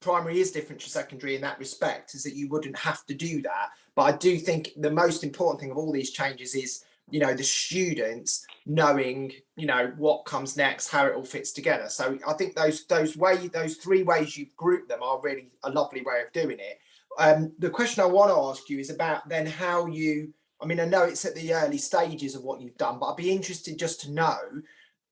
[0.00, 3.40] primary is different to secondary in that respect, is that you wouldn't have to do
[3.42, 3.70] that.
[3.94, 7.34] But I do think the most important thing of all these changes is you know
[7.34, 11.88] the students knowing you know what comes next, how it all fits together.
[11.88, 15.70] So I think those those way those three ways you've grouped them are really a
[15.70, 16.78] lovely way of doing it.
[17.18, 20.80] Um, the question I want to ask you is about then how you I mean,
[20.80, 23.78] I know it's at the early stages of what you've done, but I'd be interested
[23.78, 24.38] just to know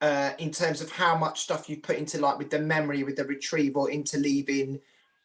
[0.00, 3.16] uh, in terms of how much stuff you've put into like with the memory, with
[3.16, 4.80] the retrieval, interleaving.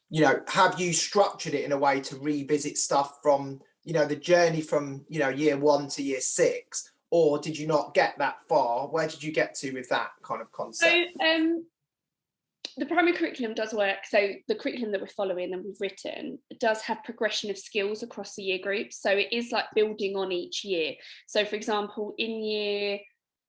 [0.09, 4.05] You know, have you structured it in a way to revisit stuff from you know
[4.05, 8.17] the journey from you know year one to year six, or did you not get
[8.17, 8.87] that far?
[8.87, 11.13] Where did you get to with that kind of concept?
[11.19, 11.65] So um,
[12.77, 14.05] the primary curriculum does work.
[14.05, 18.35] So the curriculum that we're following and we've written does have progression of skills across
[18.35, 19.01] the year groups.
[19.01, 20.93] So it is like building on each year.
[21.27, 22.99] So for example, in year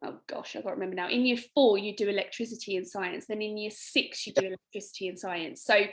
[0.04, 1.08] oh gosh, I can't remember now.
[1.08, 3.26] In year four, you do electricity and science.
[3.26, 5.64] Then in year six, you do electricity and science.
[5.64, 5.86] So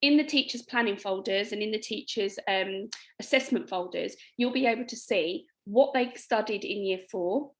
[0.00, 2.88] in the teachers' planning folders and in the teachers' um,
[3.20, 7.50] assessment folders, you'll be able to see what they studied in year four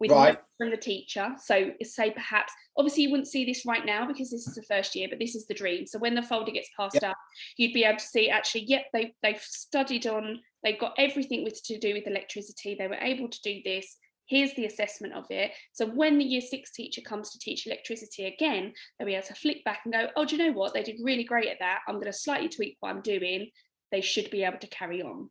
[0.00, 0.38] with Right.
[0.56, 1.36] from the teacher.
[1.44, 4.96] So say perhaps, obviously you wouldn't see this right now because this is the first
[4.96, 5.86] year, but this is the dream.
[5.86, 7.16] So when the folder gets passed up,
[7.58, 11.62] you'd be able to see actually, yep, they, they've studied on, they've got everything with
[11.64, 12.74] to do with electricity.
[12.74, 13.98] They were able to do this.
[14.24, 15.50] Here's the assessment of it.
[15.72, 19.34] So when the year six teacher comes to teach electricity again, they'll be able to
[19.34, 20.72] flick back and go, oh, do you know what?
[20.72, 21.80] They did really great at that.
[21.86, 23.50] I'm going to slightly tweak what I'm doing.
[23.92, 25.28] They should be able to carry on.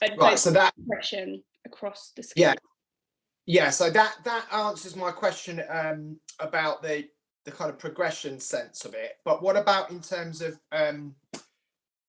[0.00, 0.38] And Right.
[0.38, 0.74] So that
[1.66, 2.42] across the school.
[2.42, 2.54] Yeah.
[3.46, 7.08] Yeah, so that that answers my question um, about the
[7.44, 9.18] the kind of progression sense of it.
[9.24, 11.14] But what about in terms of um,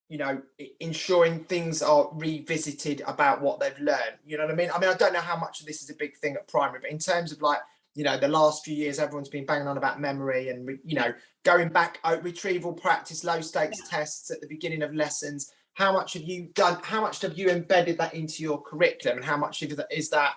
[0.09, 0.41] you know
[0.79, 4.17] ensuring things are revisited about what they've learned?
[4.25, 4.71] You know what I mean?
[4.73, 6.79] I mean, I don't know how much of this is a big thing at primary,
[6.81, 7.59] but in terms of like
[7.93, 11.13] you know the last few years, everyone's been banging on about memory and you know
[11.43, 15.51] going back uh, retrieval practice, low stakes tests at the beginning of lessons.
[15.73, 16.79] How much have you done?
[16.81, 20.09] How much have you embedded that into your curriculum, and how much is that is
[20.09, 20.33] that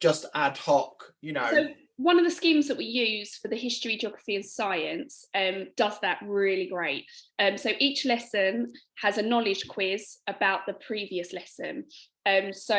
[0.00, 1.12] just ad hoc?
[1.20, 4.44] You know, So one of the schemes that we use for the history, geography, and
[4.44, 7.04] science um, does that really great.
[7.38, 8.72] Um, so each lesson
[9.02, 11.84] has a knowledge quiz about the previous lesson.
[12.24, 12.78] Um, so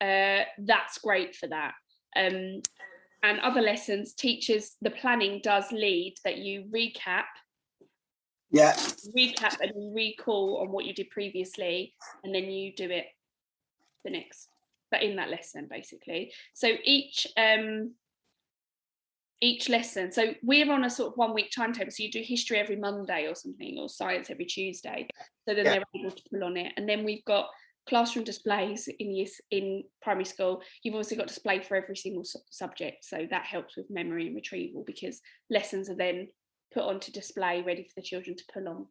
[0.00, 1.72] uh, that's great for that.
[2.14, 2.60] Um,
[3.22, 7.24] and other lessons, teachers, the planning does lead that you recap,
[8.50, 8.74] yeah,
[9.16, 11.94] recap, and recall on what you did previously,
[12.24, 13.06] and then you do it
[14.04, 14.48] the next,
[14.92, 16.32] but in that lesson basically.
[16.54, 17.94] So each um,
[19.40, 20.12] each lesson.
[20.12, 21.90] So we're on a sort of one week timetable.
[21.90, 25.08] So you do history every Monday or something, or science every Tuesday.
[25.48, 25.72] So then Yeah.
[25.72, 26.72] they're able to pull on it.
[26.76, 27.48] And then we've got
[27.88, 30.62] classroom displays in years in primary school.
[30.84, 33.04] You've also got display for every single su- subject.
[33.04, 35.20] So that helps with memory and retrieval because
[35.50, 36.28] lessons are then
[36.72, 38.86] put onto display ready for the children to pull on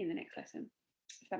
[0.00, 0.68] in the next lesson.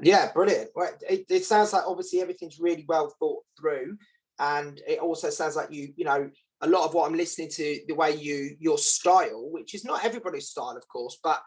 [0.03, 0.33] Yeah, sense.
[0.33, 0.71] brilliant.
[0.75, 3.99] Well, it, it sounds like obviously everything's really well thought through,
[4.39, 6.31] and it also sounds like you, you know,
[6.63, 10.05] a lot of what I'm listening to, the way you, your style, which is not
[10.05, 11.43] everybody's style, of course, but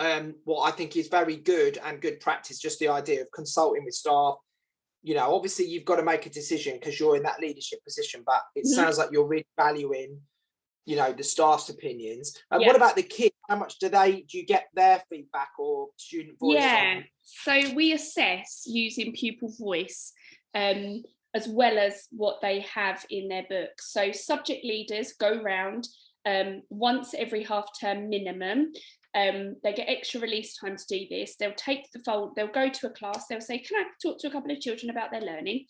[0.00, 3.84] um, what I think is very good and good practice, just the idea of consulting
[3.84, 4.34] with staff.
[5.02, 8.22] You know, obviously you've got to make a decision because you're in that leadership position,
[8.26, 8.74] but it Mhm.
[8.74, 10.20] sounds like you're really valuing,
[10.88, 12.34] you know, the staff's opinions.
[12.50, 12.68] And Yeah.
[12.68, 13.34] what about the kids?
[13.46, 16.60] How much do they do you get their feedback or student voice?
[16.60, 17.02] Yeah.
[17.22, 20.14] So we assess using pupil voice
[20.54, 21.02] um,
[21.34, 23.92] as well as what they have in their books.
[23.92, 25.86] So subject leaders go round
[26.24, 28.72] um, once every half term minimum.
[29.14, 31.36] Um, they get extra release time to do this.
[31.36, 34.28] They'll take the fold, they'll go to a class, they'll say, Can I talk to
[34.28, 35.66] a couple of children about their learning?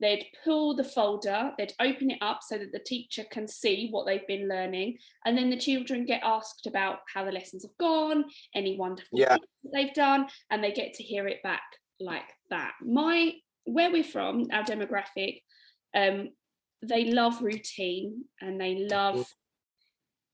[0.00, 4.06] They'd pull the folder, they'd open it up so that the teacher can see what
[4.06, 4.98] they've been learning.
[5.24, 8.24] And then the children get asked about how the lessons have gone,
[8.54, 9.34] any wonderful Yeah.
[9.34, 11.62] things that they've done, and they get to hear it back
[12.00, 12.74] like that.
[12.80, 13.34] My
[13.64, 15.42] where we're from, our demographic,
[15.94, 16.30] um,
[16.80, 19.26] they love routine and they love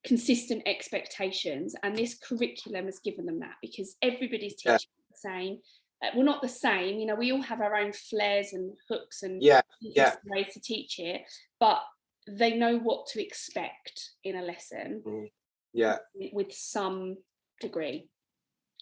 [0.04, 4.76] consistent expectations, and this curriculum has given them that because everybody's Yeah.
[4.76, 5.62] teaching the same.
[6.02, 7.14] Uh, well, not the same, you know.
[7.14, 10.16] We all have our own flairs and hooks and Yeah, yeah.
[10.26, 11.22] ways to teach it,
[11.60, 11.82] but
[12.26, 15.30] they know what to expect in a lesson
[15.72, 15.98] Yeah.
[16.14, 17.18] wi- with some
[17.60, 18.08] degree.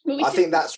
[0.09, 0.77] I think that's-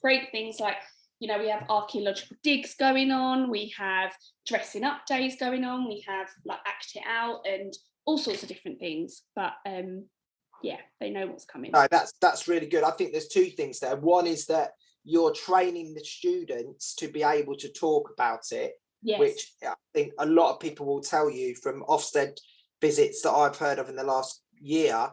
[0.00, 0.76] great things like
[1.18, 4.16] you know we have archaeological digs going on, we have
[4.46, 7.72] dressing up days going on, we have like act it out and
[8.06, 9.22] all sorts of different things.
[9.36, 10.08] But um,
[10.62, 11.72] yeah, they know what's coming.
[11.72, 12.84] No, that's that's really good.
[12.84, 13.96] I think there's two things there.
[13.96, 14.70] One is that
[15.04, 20.12] you're training the students to be able to talk about it, yes, which I think
[20.18, 22.38] a lot of people will tell you from Ofsted
[22.80, 25.12] visits that I've heard of in the last year,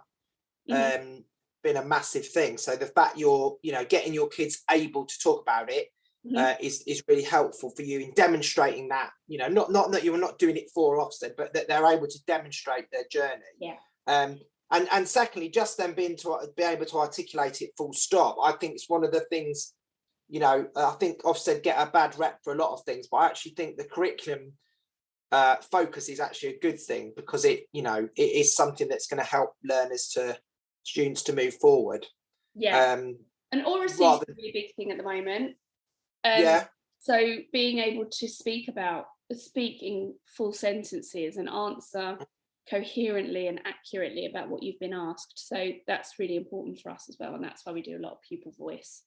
[0.70, 1.00] Mhm.
[1.00, 1.26] um,
[1.64, 2.58] been a massive thing.
[2.58, 5.90] So the fact you're, you know, getting your kids able to talk about it
[6.26, 6.38] Mhm.
[6.38, 9.12] uh, is is really helpful for you in demonstrating that.
[9.28, 12.08] You know, not not that you're not doing it for Ofsted, but that they're able
[12.08, 13.44] to demonstrate their journey.
[13.60, 13.80] Yeah.
[14.08, 14.40] Um,
[14.72, 18.38] and and secondly, just them being to be able to articulate it full stop.
[18.42, 19.74] I think it's one of the things.
[20.30, 23.18] You know, I think Ofsted get a bad rep for a lot of things, but
[23.18, 24.54] I actually think the curriculum
[25.32, 29.08] uh, focus is actually a good thing because it, you know, it is something that's
[29.08, 30.38] going to help learners to
[30.84, 32.06] students to move forward.
[32.56, 32.94] yeah.
[32.94, 33.18] Um,
[33.52, 35.56] and oracy is a really big thing at the moment.
[36.24, 36.66] Um, yeah,
[37.00, 42.18] So being able to speak about speak in full sentences and answer
[42.70, 45.34] coherently and accurately about what you've been asked.
[45.36, 47.36] So that's really important for us as well.
[47.36, 49.04] And that's why we do a lot of pupil voice.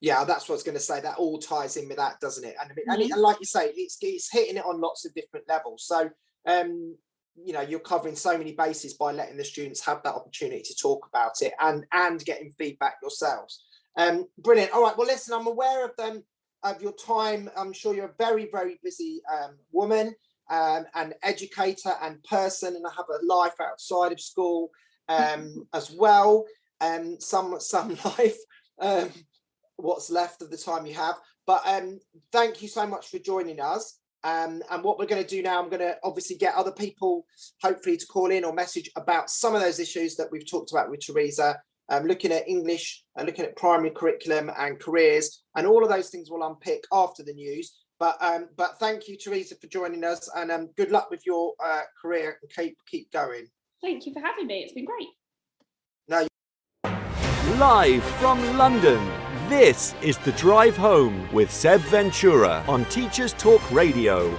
[0.00, 1.00] Yeah, that's what I was going to say.
[1.00, 2.56] That all ties in with that, doesn't it?
[2.60, 3.12] And, I mean, and, it- Mhm.
[3.14, 5.84] and like you say, it's it's hitting it on lots of different levels.
[5.86, 6.10] So,
[6.46, 6.96] um,
[7.44, 10.74] you know you're covering so many bases by letting the students have that opportunity to
[10.74, 13.64] talk about it and and getting feedback yourselves
[13.96, 16.22] um brilliant all right well listen i'm aware of them
[16.64, 20.14] of your time i'm sure you're a very very busy um, woman
[20.50, 24.70] um, an educator and person and i have a life outside of school
[25.08, 26.44] um, as well
[26.80, 28.38] and um, some some life
[28.80, 29.10] um,
[29.78, 31.16] what's left of the time you have
[31.46, 31.98] but um
[32.32, 35.62] thank you so much for joining us um, and what we're going to do now,
[35.62, 37.24] I'm going to obviously get other people,
[37.62, 40.90] hopefully, to call in or message about some of those issues that we've talked about
[40.90, 45.84] with Teresa, um, looking at English, uh, looking at primary curriculum and careers, and all
[45.84, 47.76] of those things we'll unpick after the news.
[48.00, 51.54] But um, but thank you, Teresa, for joining us, and um, good luck with your
[51.64, 53.46] uh, career and keep keep going.
[53.82, 54.60] Thank you for having me.
[54.60, 55.08] It's been great.
[56.08, 56.26] No.
[57.58, 59.27] Live from London.
[59.48, 64.36] This is The Drive Home with Seb Ventura on Teachers Talk Radio.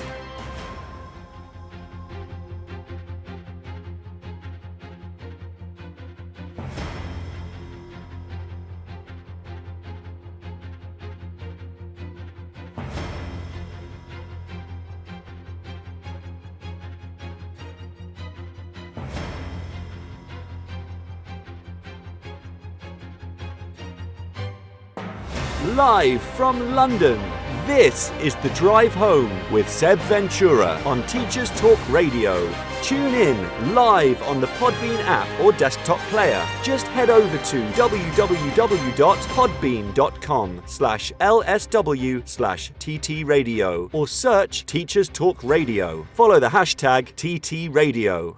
[25.90, 27.18] Live from London,
[27.66, 32.48] this is The Drive Home with Seb Ventura on Teachers Talk Radio.
[32.84, 36.46] Tune in live on the Podbean app or desktop player.
[36.62, 46.06] Just head over to www.podbean.com slash lsw slash ttradio or search Teachers Talk Radio.
[46.14, 48.38] Follow the hashtag TTRadio.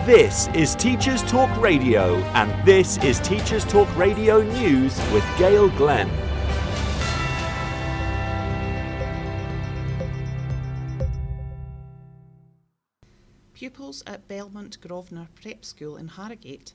[0.10, 6.10] This is Teachers Talk Radio, and this is Teachers Talk Radio News with Gail Glenn.
[13.54, 16.74] Pupils at Belmont Grosvenor Prep School in Harrogate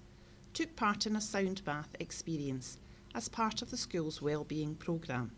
[0.52, 2.78] took part in a sound bath experience
[3.16, 5.32] as part of the school's wellbeing programme.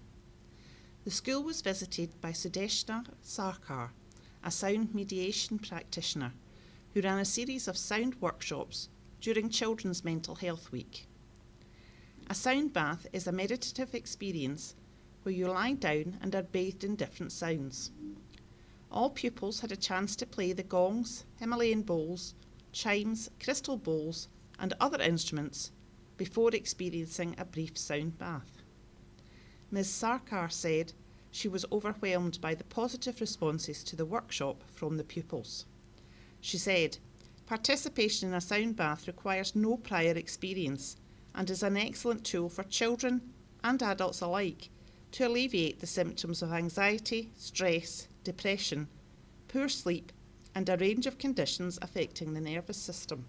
[1.05, 3.89] The school was visited by Sudeshna Sarkar,
[4.45, 6.35] a sound mediation practitioner
[6.97, 8.89] who ran a series of sound workshops
[9.21, 11.07] during Children's Mental Health Week.
[12.31, 14.75] A sound bath is a meditative experience
[15.23, 17.91] where you lie down and are bathed in different sounds.
[18.91, 22.33] All pupils had a chance to play the gongs, Himalayan bowls,
[22.73, 24.29] chimes, crystal bowls,
[24.59, 25.73] and other instruments
[26.17, 28.63] before experiencing a brief sound bath.
[29.71, 29.89] Ms.
[29.89, 30.95] Sarkar said
[31.31, 35.67] she was overwhelmed by the positive responses to the workshop from the pupils.
[36.47, 36.99] She said,
[37.45, 40.95] Participation in a sound bath requires no prior experience
[41.35, 43.33] and is an excellent tool for children
[43.65, 44.71] and adults alike
[45.11, 48.87] to alleviate the symptoms of anxiety, stress, depression,
[49.49, 50.13] poor sleep,
[50.55, 53.25] and a range of conditions affecting the nervous system.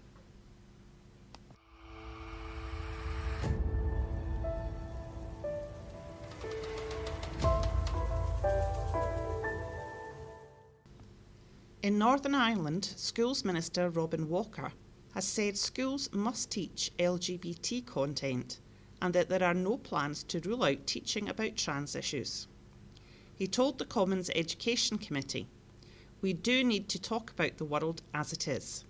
[11.80, 14.72] In Northern Ireland, Schools Minister Robin Walker
[15.14, 18.58] has said schools must teach LGBT content
[19.00, 22.48] and that there are no plans to rule out teaching about trans issues.
[23.32, 25.46] He told the Commons Education Committee,
[26.20, 28.84] We do need to talk about the world as it is,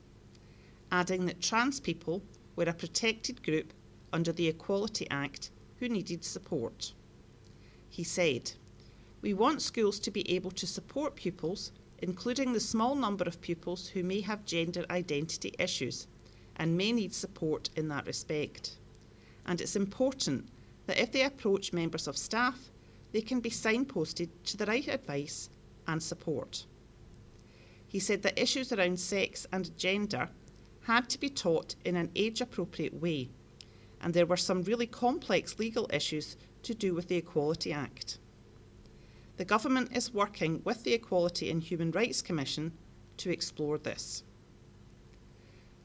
[0.91, 2.23] adding that trans people
[2.57, 3.75] were a protected group
[4.15, 6.95] under the Equality Act who needed support.
[7.91, 8.53] He said,
[9.21, 11.71] We want schools to be able to support pupils
[12.01, 16.07] including the small number of pupils who may have gender identity issues
[16.57, 18.77] and may need support in that respect.
[19.47, 20.49] And it's important
[20.87, 22.71] that if they approach members of staff,
[23.13, 25.51] they can be signposted to the right advice
[25.87, 26.67] and support.
[27.87, 30.29] He said that issues around sex and gender
[30.83, 33.29] had to be taught in an age appropriate way,
[34.01, 38.19] and there were some really complex legal issues to do with the Equality Act.
[39.39, 42.73] The government is working with the Equality and Human Rights Commission
[43.19, 44.25] to explore this.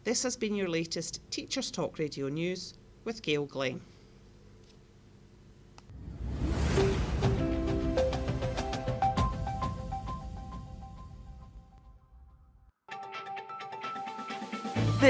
[0.05, 2.73] This has been your latest Teachers Talk Radio News
[3.03, 3.79] with Gail Glenn.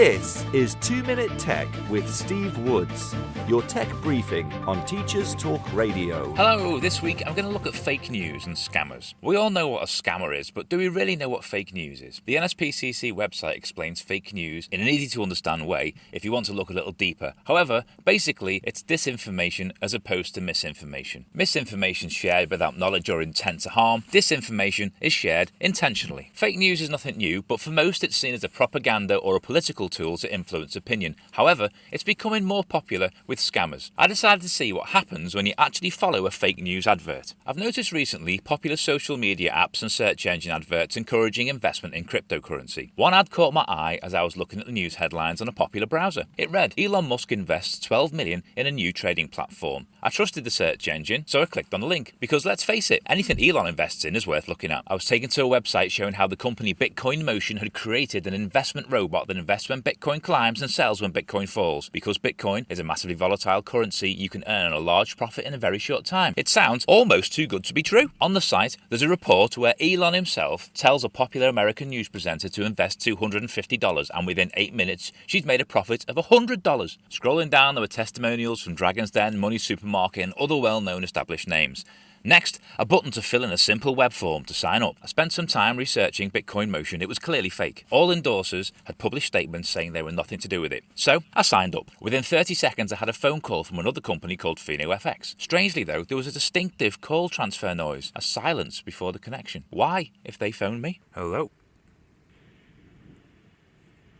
[0.04, 3.16] This is 2 Minute Tech with Steve Woods,
[3.48, 6.34] your tech briefing on Teachers Talk Radio.
[6.34, 9.14] Hello, this week I'm going to look at fake news and scammers.
[9.22, 12.02] We all know what a scammer is, but do we really know what fake news
[12.02, 12.22] is?
[12.26, 16.48] The NSPCC website explains fake news in an easy to understand way if you want
[16.48, 17.34] to look a little deeper.
[17.46, 21.28] However, basically, it's disinformation as opposed to misinformation.
[21.34, 26.30] Misinformation shared without knowledge or intent to harm, disinformation is shared intentionally.
[26.34, 29.40] Fake news is nothing new, but for most it's seen as a propaganda or a
[29.40, 31.16] political tool to influence opinion.
[31.32, 33.92] However, it's becoming more popular with scammers.
[33.98, 37.34] I decided to see what happens when you actually follow a fake news advert.
[37.46, 42.92] I've noticed recently popular social media apps and search engine adverts encouraging investment in cryptocurrency.
[42.96, 45.54] One ad caught my eye as I was looking at the news headlines on a
[45.54, 46.26] popular browser.
[46.38, 49.88] It read Elon Musk invests 12 million in a new trading platform.
[50.06, 53.02] I trusted the search engine, so I clicked on the link because let's face it,
[53.06, 54.84] anything Elon invests in is worth looking at.
[54.86, 58.34] I was taken to a website showing how the company Bitcoin Motion had created an
[58.34, 61.88] investment robot that invests when Bitcoin climbs and sells when Bitcoin falls.
[61.88, 65.58] Because Bitcoin is a massively volatile currency, you can earn a large profit in a
[65.58, 66.34] very short time.
[66.36, 68.12] It sounds almost too good to be true.
[68.20, 72.50] On the site, there's a report where Elon himself tells a popular American news presenter
[72.50, 76.62] to invest $250, and within eight minutes, she's made a profit of $100.
[77.10, 81.48] Scrolling down, there were testimonials from Dragon's Den, Money Supermarket, and other well known established
[81.48, 81.86] names.
[82.26, 84.96] Next, a button to fill in a simple web form to sign up.
[85.04, 87.02] I spent some time researching Bitcoin Motion.
[87.02, 87.86] It was clearly fake.
[87.90, 90.86] All endorsers had published statements saying they were nothing to do with it.
[90.96, 91.92] So, I signed up.
[92.00, 95.36] Within 30 seconds, I had a phone call from another company called FinoFX.
[95.38, 99.66] Strangely, though, there was a distinctive call transfer noise, a silence before the connection.
[99.70, 101.02] Why, if they phoned me?
[101.14, 101.52] Hello?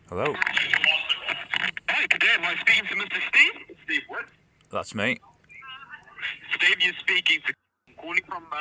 [0.10, 0.36] Hello?
[1.90, 2.28] Hi, good day.
[2.38, 3.22] Am I speaking to Mr.
[3.30, 3.78] Steve?
[3.86, 4.26] Steve what?
[4.70, 5.20] That's me.
[6.56, 7.54] Steve, you're speaking to
[7.98, 8.56] calling from uh,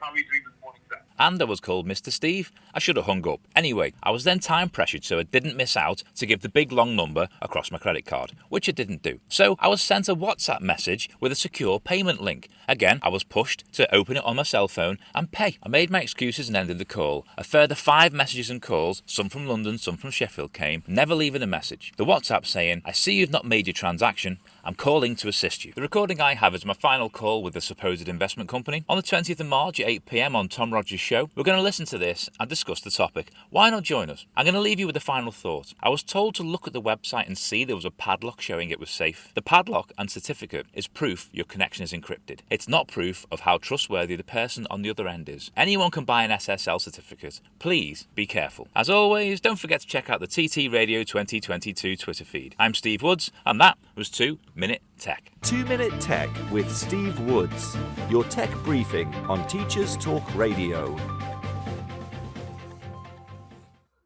[0.00, 0.98] How are you doing this morning, sir?
[1.18, 2.10] and I was called Mr.
[2.10, 2.50] Steve.
[2.74, 3.40] I should have hung up.
[3.54, 6.72] Anyway, I was then time pressured so I didn't miss out to give the big
[6.72, 9.20] long number across my credit card, which I didn't do.
[9.28, 12.48] So I was sent a WhatsApp message with a secure payment link.
[12.68, 15.58] Again, I was pushed to open it on my cell phone and pay.
[15.62, 17.26] I made my excuses and ended the call.
[17.36, 21.42] A further five messages and calls, some from London, some from Sheffield, came, never leaving
[21.42, 21.92] a message.
[21.96, 24.38] The WhatsApp saying, I see you've not made your transaction.
[24.64, 25.72] I'm calling to assist you.
[25.74, 28.84] The recording I have is my final call with the supposed investment company.
[28.88, 31.62] On the 20th of March at 8 pm on Tom Rogers' show, we're going to
[31.62, 33.32] listen to this and discuss the topic.
[33.50, 34.24] Why not join us?
[34.36, 35.74] I'm going to leave you with a final thought.
[35.82, 38.70] I was told to look at the website and see there was a padlock showing
[38.70, 39.32] it was safe.
[39.34, 42.42] The padlock and certificate is proof your connection is encrypted.
[42.48, 45.50] It's not proof of how trustworthy the person on the other end is.
[45.56, 47.40] Anyone can buy an SSL certificate.
[47.58, 48.68] Please be careful.
[48.76, 52.54] As always, don't forget to check out the TT Radio 2022 Twitter feed.
[52.60, 55.32] I'm Steve Woods, and that was 2 Minute Tech.
[55.42, 57.74] 2 Minute Tech with Steve Woods,
[58.10, 60.94] your tech briefing on Teachers Talk Radio.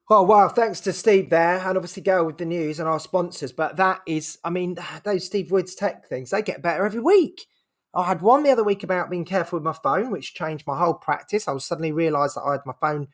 [0.09, 0.49] Oh wow!
[0.49, 3.51] Thanks to Steve there, and obviously Gail with the news and our sponsors.
[3.51, 7.47] But that is, I mean, those Steve Woods tech things they get better every week.
[7.93, 10.79] I had one the other week about being careful with my phone, which changed my
[10.79, 11.49] whole practice.
[11.49, 13.09] I was suddenly realised that I had my phone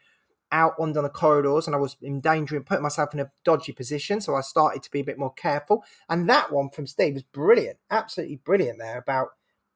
[0.52, 3.72] out on the corridors and I was in danger, endangering putting myself in a dodgy
[3.72, 4.20] position.
[4.20, 5.84] So I started to be a bit more careful.
[6.08, 9.28] And that one from Steve was brilliant, absolutely brilliant there about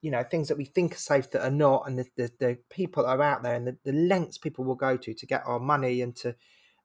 [0.03, 2.59] you know things that we think are safe that are not, and the the, the
[2.71, 5.43] people that are out there and the, the lengths people will go to to get
[5.47, 6.37] our money and to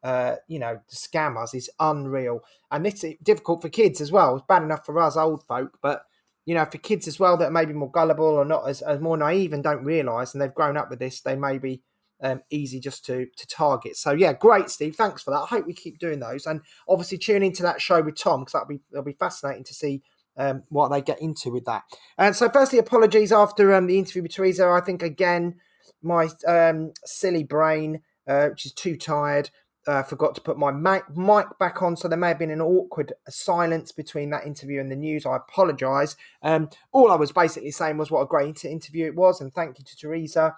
[0.04, 2.40] uh, you know, to scam us is unreal.
[2.72, 4.36] And it's difficult for kids as well.
[4.36, 6.06] It's bad enough for us old folk, but
[6.46, 9.00] you know, for kids as well that are maybe more gullible or not as, as
[9.00, 11.84] more naive and don't realise and they've grown up with this, they may be
[12.22, 13.98] um, easy just to to target.
[13.98, 14.96] So yeah, great, Steve.
[14.96, 15.42] Thanks for that.
[15.42, 18.54] I hope we keep doing those, and obviously tune into that show with Tom because
[18.54, 20.02] that'll be it'll be fascinating to see
[20.38, 21.84] um, what they get into with that.
[22.18, 24.68] And so, firstly, apologies after um, the interview with Teresa.
[24.68, 25.56] I think again
[26.02, 29.50] my um, silly brain, uh, which is too tired,
[29.88, 32.62] uh, forgot to put my mic, mic back on, so there may have been an
[32.62, 35.26] awkward silence between that interview and the news.
[35.26, 36.16] I apologise.
[36.44, 39.80] Um, all I was basically saying was what a great interview it was, and thank
[39.80, 40.56] you to Teresa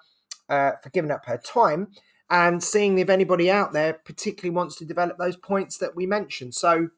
[0.48, 1.88] uh, for giving up her time
[2.30, 6.54] and seeing if anybody out there particularly wants to develop those points that we mentioned.
[6.54, 6.88] So,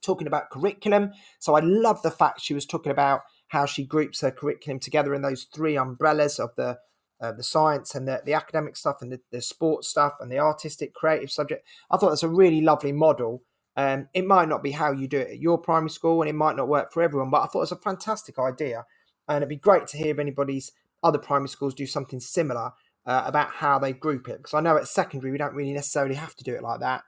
[0.00, 4.20] talking about curriculum, so I love the fact she was talking about how she groups
[4.20, 6.78] her curriculum together in those three umbrellas of the
[7.20, 10.38] uh, the science and the, the academic stuff and the, the sports stuff and the
[10.38, 11.66] artistic creative subject.
[11.90, 13.42] I thought that's a really lovely model.
[13.76, 16.34] Um, it might not be how you do it at your primary school and it
[16.34, 18.84] might not work for everyone, but I thought it was a fantastic idea.
[19.26, 20.72] And it'd be great to hear if anybody's
[21.04, 22.72] other primary schools do something similar
[23.06, 24.38] uh, about how they group it.
[24.38, 27.02] Because I know at secondary we don't really necessarily have to do it like that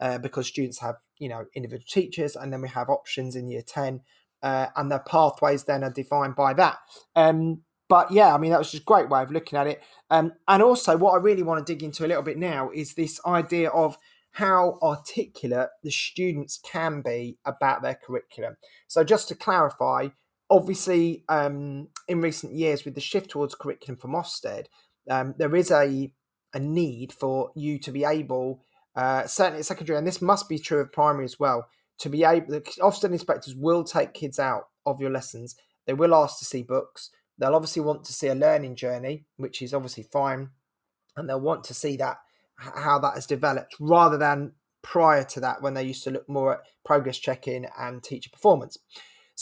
[0.00, 3.62] uh, because students have you know individual teachers, and then we have options in year
[3.66, 4.00] ten,
[4.42, 6.78] uh, and their pathways then are defined by that.
[7.14, 9.82] Um, but yeah, I mean that was just a great way of looking at it.
[10.10, 12.94] Um, and also, what I really want to dig into a little bit now is
[12.94, 13.96] this idea of
[14.32, 18.56] how articulate the students can be about their curriculum.
[18.88, 20.08] So, just to clarify,
[20.52, 24.66] obviously, um, in recent years, with the shift towards curriculum from Ofsted,
[25.10, 26.12] um, there is a
[26.54, 28.62] a need for you to be able,
[28.94, 31.66] uh, certainly at secondary, and this must be true of primary as well,
[31.98, 32.60] to be able.
[32.80, 35.56] Ofsted inspectors will take kids out of your lessons.
[35.86, 37.10] They will ask to see books.
[37.38, 40.50] They'll obviously want to see a learning journey, which is obviously fine,
[41.16, 42.18] and they'll want to see that
[42.56, 46.54] how that has developed rather than prior to that when they used to look more
[46.54, 48.76] at progress checking and teacher performance.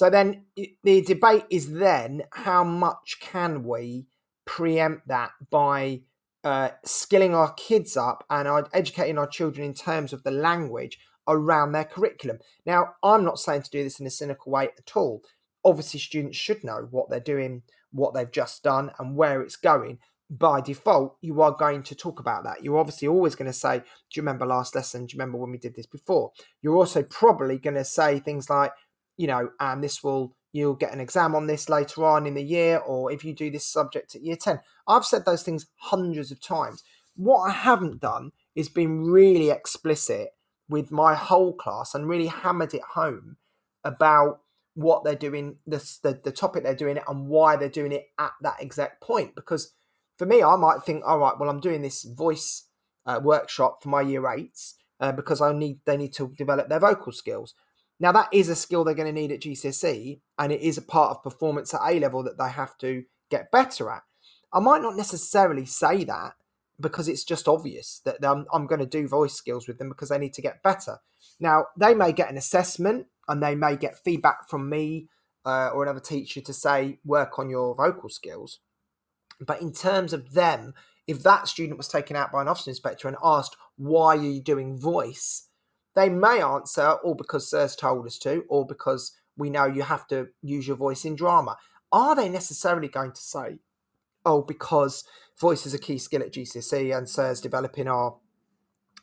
[0.01, 0.47] So then
[0.83, 4.07] the debate is then how much can we
[4.47, 6.01] preempt that by
[6.43, 10.99] uh, skilling our kids up and educating our children in terms of the language
[11.29, 12.39] around their curriculum.
[12.65, 15.21] Now, I'm not saying to do this in a cynical way at all.
[15.67, 17.61] Obviously, students should know what they're doing,
[17.93, 19.99] what they've just done, and where it's going
[20.31, 22.63] by default, you are going to talk about that.
[22.63, 23.85] You're obviously always going to say, Do
[24.15, 25.05] you remember last lesson?
[25.05, 26.31] Do you remember when we did this before?
[26.63, 28.73] You're also probably going to say things like,
[29.21, 32.43] you know, and this will, you'll get an exam on this later on in the
[32.43, 34.61] year, or if you do this subject at year 10.
[34.89, 36.83] I've said those things hundreds of times.
[37.17, 40.31] What I haven't done is been really explicit
[40.71, 43.37] with my whole class and really hammered it home
[43.85, 44.41] about
[44.73, 48.07] what they're doing, the, the, the topic they're doing it, and why they're doing it
[48.19, 49.35] at that exact point.
[49.35, 49.75] Because
[50.17, 52.69] for me, I might think, all right, well, I'm doing this voice
[53.05, 56.81] uh, workshop for my year eights uh, because I need they need to develop their
[56.81, 57.55] vocal skills.
[58.01, 60.83] Now, that is a skill they're going to need at GCSE, and it is a
[60.83, 64.03] part of performance at A level that they have to get better at.
[64.53, 66.33] I might not necessarily say that
[66.81, 70.09] because it's just obvious that I'm, I'm going to do voice skills with them because
[70.09, 70.99] they need to get better.
[71.39, 75.09] Now, they may get an assessment and they may get feedback from me
[75.45, 78.61] uh, or another teacher to say, work on your vocal skills.
[79.41, 80.75] But in terms of them,
[81.07, 84.41] if that student was taken out by an Ofsted inspector and asked, why are you
[84.41, 85.49] doing voice?
[85.95, 90.07] They may answer, or because Sir's told us to, or because we know you have
[90.09, 91.57] to use your voice in drama.
[91.93, 93.59] Are they necessarily going to say,
[94.25, 95.05] oh, because
[95.41, 98.17] voice is a key skill at GCSE and Sir's developing our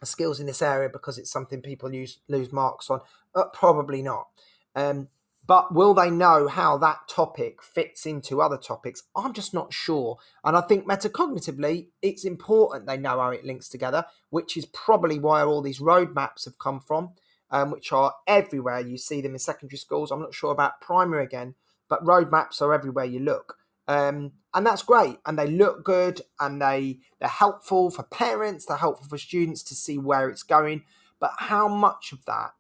[0.04, 3.02] skills in this area because it's something people use, lose marks on?
[3.36, 4.28] Uh, probably not.
[4.76, 5.10] Um,
[5.48, 9.04] but will they know how that topic fits into other topics?
[9.16, 10.18] I'm just not sure.
[10.44, 15.18] And I think metacognitively, it's important they know how it links together, which is probably
[15.18, 17.12] where all these roadmaps have come from,
[17.50, 18.82] um, which are everywhere.
[18.82, 20.12] You see them in secondary schools.
[20.12, 21.56] I'm not sure about primary again,
[21.88, 23.56] but roadmaps are everywhere you look.
[23.88, 25.20] Um, and that's great.
[25.26, 29.76] And they look good and they, they're helpful for parents, they're helpful for students to
[29.76, 30.84] see where it's going.
[31.22, 32.52] But how much of that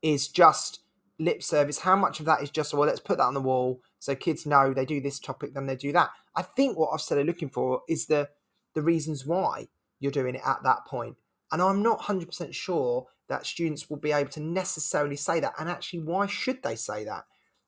[0.00, 0.78] is just
[1.18, 3.80] lip service, how much of that is just, well, let's put that on the wall
[3.98, 6.10] so kids know they do this topic, then they do that.
[6.34, 8.28] I think what Ofsted are looking for is the
[8.74, 9.68] the reasons why
[9.98, 11.16] you're doing it at that point.
[11.50, 15.54] And I'm not 100% sure that students will be able to necessarily say that.
[15.58, 17.24] And actually, why should they say that?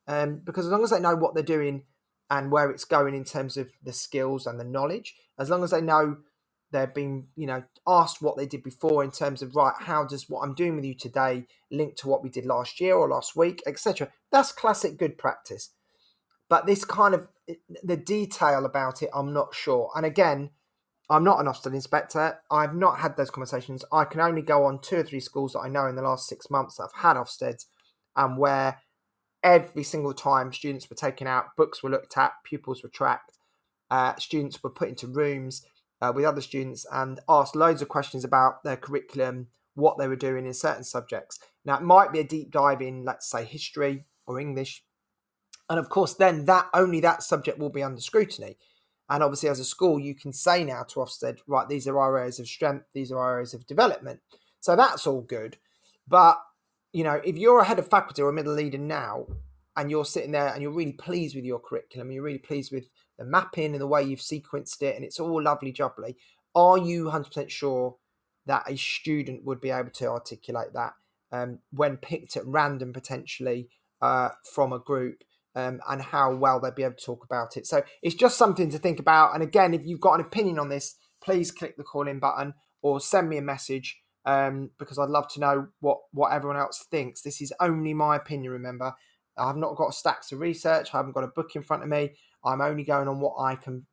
[0.07, 1.85] Um, because as long as they know what they're doing
[2.31, 5.71] and where it's going in terms of the skills and the knowledge, as long as
[5.71, 6.19] they know
[6.71, 10.29] they're being you know asked what they did before in terms of right how does
[10.29, 13.37] what i'm doing with you today link to what we did last year or last
[13.37, 13.63] week?
[13.67, 15.71] etc that's classic good practice.
[16.51, 17.29] But this kind of
[17.83, 19.91] the detail about it i'm not sure.
[19.95, 20.51] And again
[21.11, 22.39] i'm not an Ofsted inspector.
[22.51, 23.85] I've not had those conversations.
[23.91, 26.29] I can only go on two or three schools that i know in the last
[26.29, 27.67] six months that i've had Ofsteds
[28.17, 28.79] and where
[29.43, 33.39] every single time students were taken out books were looked at pupils were tracked
[33.91, 35.65] uh, students were put into rooms
[36.01, 40.17] uh, with other students and asked loads of questions about their curriculum, what they were
[40.17, 41.39] doing in certain subjects.
[41.65, 44.85] Now, it might be a deep dive in, let's say, history or English.
[45.71, 48.57] And of course, then that only that subject will be under scrutiny.
[49.11, 52.19] And obviously, as a school, you can say now to Ofsted, right, these are our
[52.19, 54.21] areas of strength, these are our areas of development.
[54.61, 55.57] So that's all good.
[56.07, 56.39] But,
[56.93, 59.27] you know, if you're a head of faculty or a middle leader now,
[59.79, 62.89] and you're sitting there and you're really pleased with your curriculum, you're really pleased with
[63.19, 66.15] the mapping and the way you've sequenced it, and it's all lovely jubbly.
[66.55, 67.97] Are you 100% sure
[68.47, 70.93] that a student would be able to articulate that
[71.33, 73.69] um, when picked at random potentially
[74.01, 75.25] uh, from a group?
[75.55, 77.67] Um, and how well they'd be able to talk about it.
[77.67, 79.35] So it's just something to think about.
[79.35, 82.55] And again, if you've got an opinion on this, please click the call in button
[82.81, 86.87] or send me a message um, because I'd love to know what, what everyone else
[86.91, 87.23] thinks.
[87.23, 88.95] This is only my opinion, remember.
[89.39, 92.15] I've not got stacks of research, I haven't got a book in front of me.
[92.45, 93.87] I'm only going on what I can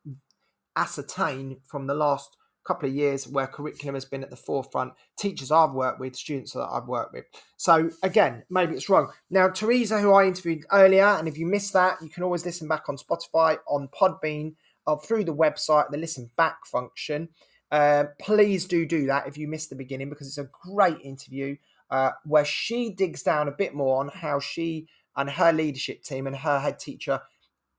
[0.76, 5.52] ascertain from the last couple of years where curriculum has been at the forefront, teachers
[5.52, 7.26] I've worked with, students that I've worked with.
[7.58, 9.12] So again, maybe it's wrong.
[9.30, 12.68] Now, Teresa, who I interviewed earlier, and if you missed that, you can always listen
[12.68, 14.56] back on Spotify, on Podbean,
[14.88, 17.30] or through the website, the listen back function.
[17.72, 21.56] Uh, please do do that if you missed the beginning because it's a great interview
[21.90, 26.28] uh, where she digs down a bit more on how she and her leadership team
[26.28, 27.20] and her head teacher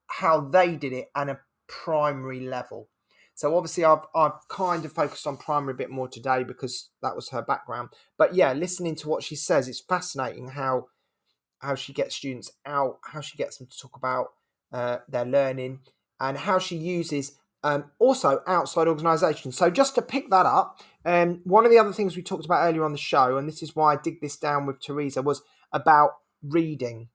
[0.09, 2.89] how they did it at a primary level.
[3.35, 7.15] So obviously, I've I've kind of focused on primary a bit more today because that
[7.15, 7.91] was her background.
[8.16, 10.87] But yeah, listening to what she says, it's fascinating how
[11.59, 14.28] how she gets students out, how she gets them to talk about
[14.73, 15.81] uh, their learning,
[16.19, 19.57] and how she uses um, also outside organisations.
[19.57, 22.65] So just to pick that up, um, one of the other things we talked about
[22.66, 25.43] earlier on the show, and this is why I dig this down with Teresa, was
[25.73, 26.12] about
[26.43, 27.09] reading.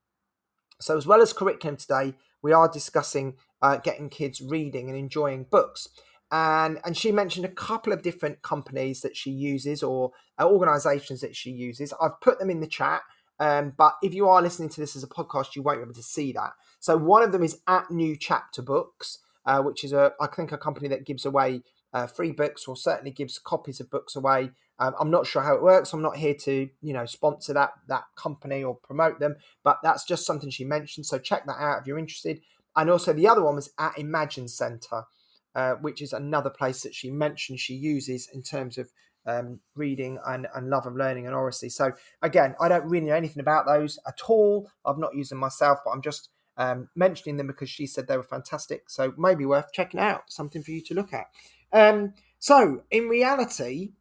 [0.79, 5.45] So as well as curriculum today, we are discussing uh, getting kids reading and enjoying
[5.49, 5.87] books.
[6.31, 11.21] And and she mentioned a couple of different companies that she uses or uh, organizations
[11.21, 11.93] that she uses.
[12.01, 13.01] I've put them in the chat
[13.39, 15.93] um, but if you are listening to this as a podcast you won't be able
[15.93, 16.51] to see that.
[16.79, 20.51] So one of them is at new chapter books uh, which is a i think
[20.51, 21.61] a company that gives away
[21.93, 25.55] uh, free books or certainly gives copies of books away um, i'm not sure how
[25.55, 29.35] it works i'm not here to you know sponsor that that company or promote them
[29.63, 32.39] but that's just something she mentioned so check that out if you're interested
[32.75, 35.03] and also the other one was at imagine center
[35.53, 38.89] uh, which is another place that she mentioned she uses in terms of
[39.25, 41.69] um, reading and, and love of learning and oracy.
[41.69, 41.91] So
[42.21, 44.69] again, I don't really know anything about those at all.
[44.85, 48.17] I've not used them myself, but I'm just um, mentioning them because she said they
[48.17, 48.89] were fantastic.
[48.89, 50.31] So maybe worth checking out.
[50.31, 51.25] Something for you to look at.
[51.73, 53.93] Um, so in reality,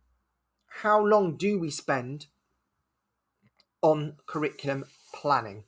[0.83, 2.27] how long do we spend
[3.83, 4.85] on curriculum
[5.15, 5.65] planning?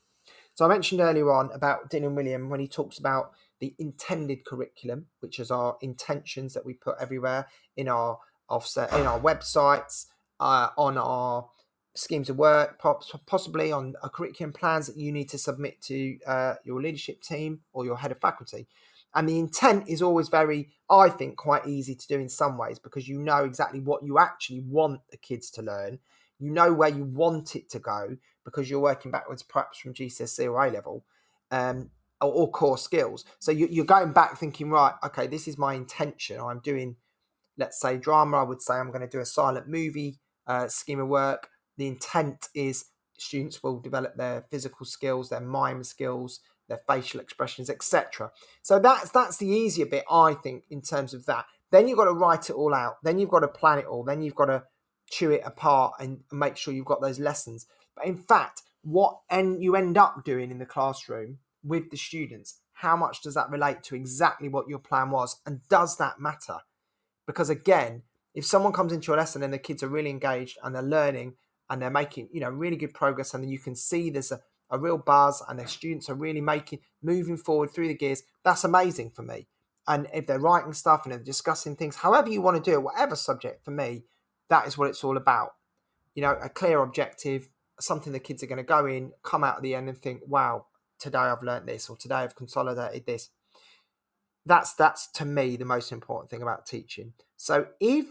[0.54, 5.06] So I mentioned earlier on about Dylan Wiliam when he talks about the intended curriculum,
[5.20, 7.46] which is our intentions that we put everywhere
[7.76, 8.18] in our
[8.48, 10.06] offset in our websites,
[10.38, 11.48] uh, on our
[11.94, 12.80] schemes of work,
[13.26, 17.60] possibly on a curriculum plans that you need to submit to uh, your leadership team
[17.72, 18.66] or your head of faculty.
[19.14, 22.78] And the intent is always very, I think, quite easy to do in some ways
[22.78, 25.98] because you know exactly what you actually want the kids to learn.
[26.38, 30.50] You know where you want it to go because you're working backwards, perhaps from GCSE
[30.50, 31.04] or A level.
[31.50, 31.90] Um,
[32.22, 33.24] or, or core skills.
[33.40, 36.40] So you, you're going back thinking, right, okay, this is my intention.
[36.40, 36.96] I'm doing,
[37.58, 38.38] let's say, drama.
[38.38, 41.48] I would say I'm going to do a silent movie uh, scheme of work.
[41.76, 42.86] The intent is
[43.18, 46.40] students will develop their physical skills, their mime skills,
[46.72, 48.30] their facial expressions, etc.
[48.62, 51.44] So that's that's the easier bit, I think, in terms of that.
[51.70, 52.96] Then you've got to write it all out.
[53.02, 54.04] Then you've got to plan it all.
[54.04, 54.64] Then you've got to
[55.10, 57.66] chew it apart and make sure you've got those lessons.
[57.94, 62.58] But in fact, what and you end up doing in the classroom with the students,
[62.72, 65.40] how much does that relate to exactly what your plan was?
[65.44, 66.58] And does that matter?
[67.26, 68.02] Because again,
[68.34, 71.34] if someone comes into your lesson and the kids are really engaged and they're learning
[71.68, 74.40] and they're making, you know, really good progress, and then you can see there's a,
[74.72, 78.64] a real buzz and their students are really making moving forward through the gears, that's
[78.64, 79.46] amazing for me.
[79.86, 82.82] And if they're writing stuff and they're discussing things, however you want to do it,
[82.82, 84.04] whatever subject, for me,
[84.48, 85.50] that is what it's all about.
[86.14, 89.56] You know, a clear objective, something the kids are going to go in, come out
[89.56, 90.66] at the end and think, wow,
[90.98, 93.30] today I've learned this or today I've consolidated this.
[94.46, 97.12] That's that's to me the most important thing about teaching.
[97.36, 98.06] So if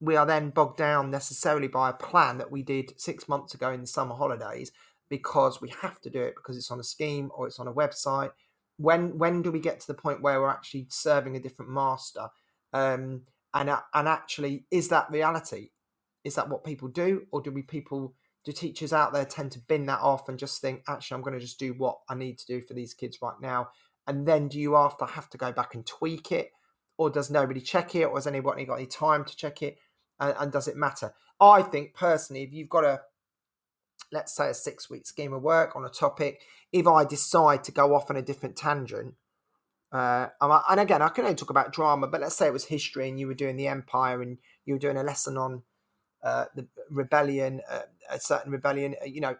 [0.00, 3.70] we are then bogged down necessarily by a plan that we did six months ago
[3.70, 4.72] in the summer holidays
[5.12, 7.72] because we have to do it because it's on a scheme or it's on a
[7.72, 8.30] website.
[8.78, 12.28] When when do we get to the point where we're actually serving a different master?
[12.72, 15.68] Um, and and actually, is that reality?
[16.24, 18.14] Is that what people do, or do we people
[18.46, 21.34] do teachers out there tend to bin that off and just think, actually, I'm going
[21.34, 23.68] to just do what I need to do for these kids right now?
[24.06, 26.52] And then do you after have to go back and tweak it?
[26.96, 28.06] Or does nobody check it?
[28.06, 29.76] Or has anybody got any time to check it?
[30.18, 31.12] And, and does it matter?
[31.38, 33.02] I think personally, if you've got a,
[34.12, 36.40] let's say, a six week scheme of work on a topic,
[36.72, 39.14] if I decide to go off on a different tangent,
[39.92, 43.08] uh, and again, I can only talk about drama, but let's say it was history
[43.08, 45.62] and you were doing the empire and you were doing a lesson on
[46.22, 48.94] uh, the rebellion, uh, a certain rebellion.
[49.02, 49.36] Uh, you know,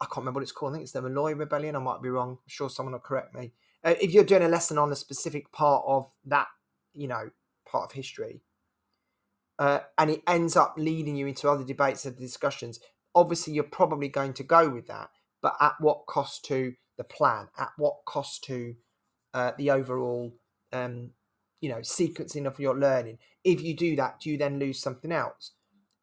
[0.00, 0.72] I can't remember what it's called.
[0.72, 1.74] I think it's the Malloy Rebellion.
[1.74, 2.30] I might be wrong.
[2.32, 3.52] I'm sure someone will correct me.
[3.82, 6.46] Uh, if you're doing a lesson on a specific part of that,
[6.92, 7.30] you know,
[7.66, 8.42] part of history,
[9.58, 12.80] uh, and it ends up leading you into other debates and discussions,
[13.14, 15.10] obviously you're probably going to go with that.
[15.42, 17.48] But at what cost to the plan?
[17.58, 18.74] At what cost to
[19.58, 20.34] the overall,
[20.72, 21.10] um,
[21.60, 23.18] you know, sequencing of your learning?
[23.44, 25.52] If you do that, do you then lose something else?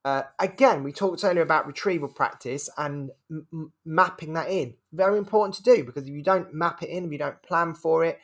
[0.04, 4.76] Uh, again, we talked earlier about retrieval practice and m- mapping that in.
[4.92, 7.76] Very important to do because if you don't map it in, if you don't plan
[7.76, 8.20] for it,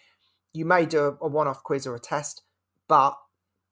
[0.54, 2.42] you may do a, a one off quiz or a test,
[2.88, 3.16] But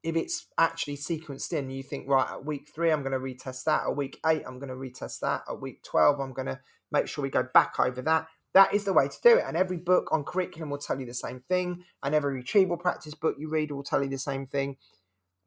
[0.06, 3.64] if it's actually sequenced in, you think, right, at week three, I'm going to retest
[3.64, 3.82] that.
[3.88, 5.42] At week eight, I'm going to retest that.
[5.48, 6.60] At week 12, I'm going to
[6.92, 8.28] make sure we go back over that.
[8.54, 9.44] That is the way to do it.
[9.44, 11.82] And every book on curriculum will tell you the same thing.
[12.04, 14.76] And every retrieval practice book you read will tell you the same thing.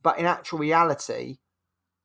[0.04, 1.38] But in actual reality,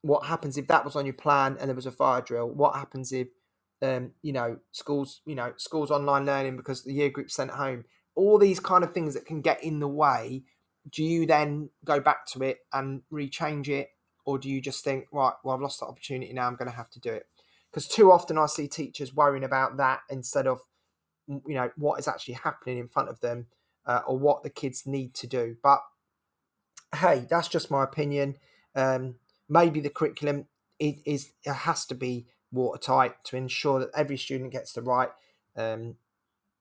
[0.02, 2.48] what happens if that was on your plan and there was a fire drill?
[2.48, 3.26] What happens if,
[3.82, 7.84] um, you know, schools, you know, schools online learning because the year group sent home?
[8.14, 10.44] All these kind of things that can get in the way
[10.90, 13.88] do you then go back to it and rechange it?
[14.26, 16.76] Or do you just think right well i've lost that opportunity now i'm going to
[16.76, 17.26] have to do it?
[17.70, 20.60] Because too often i see teachers worrying about that instead of
[21.28, 23.46] you know what is actually happening in front of them
[23.86, 25.56] uh, or what the kids need to do.
[25.62, 25.80] But
[26.96, 28.36] hey that's just my opinion.
[28.74, 29.16] Um,
[29.48, 30.46] maybe the curriculum
[30.78, 35.10] is, is it has to be watertight to ensure that every student gets the right
[35.56, 35.96] um,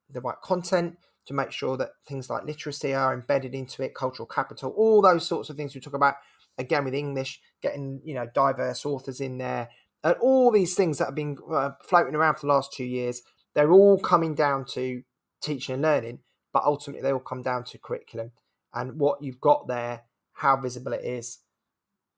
[0.09, 4.25] the right content to make sure that things like literacy are embedded into it, cultural
[4.25, 6.15] capital, all those sorts of things we talk about.
[6.57, 9.69] Again, with English, getting you know diverse authors in there,
[10.03, 13.21] and all these things that have been uh, floating around for the last two years,
[13.55, 15.01] they're all coming down to
[15.41, 16.19] teaching and learning,
[16.51, 18.31] but ultimately they all come down to curriculum
[18.73, 20.01] and what you've got there,
[20.33, 21.39] how visible it is,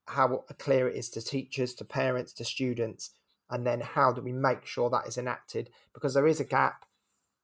[0.07, 3.11] how clear it is to teachers, to parents, to students,
[3.49, 5.69] and then how do we make sure that is enacted?
[5.93, 6.85] Because there is a gap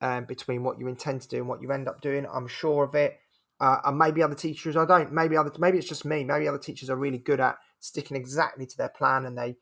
[0.02, 2.26] um, between what you intend to do and what you end up doing.
[2.32, 3.19] I'm sure of it.
[3.60, 5.14] Uh, and maybe other teachers I don't.
[5.14, 6.23] Maybe other maybe it's just me.
[6.23, 9.57] Maybe other teachers are really good at sticking exactly to their plan and they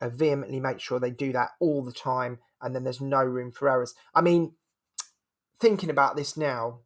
[0.00, 2.38] uh, vehemently make sure they do that all the time.
[2.62, 3.94] And then there's no room for errors.
[4.14, 4.54] I mean,
[5.60, 6.80] thinking about this now,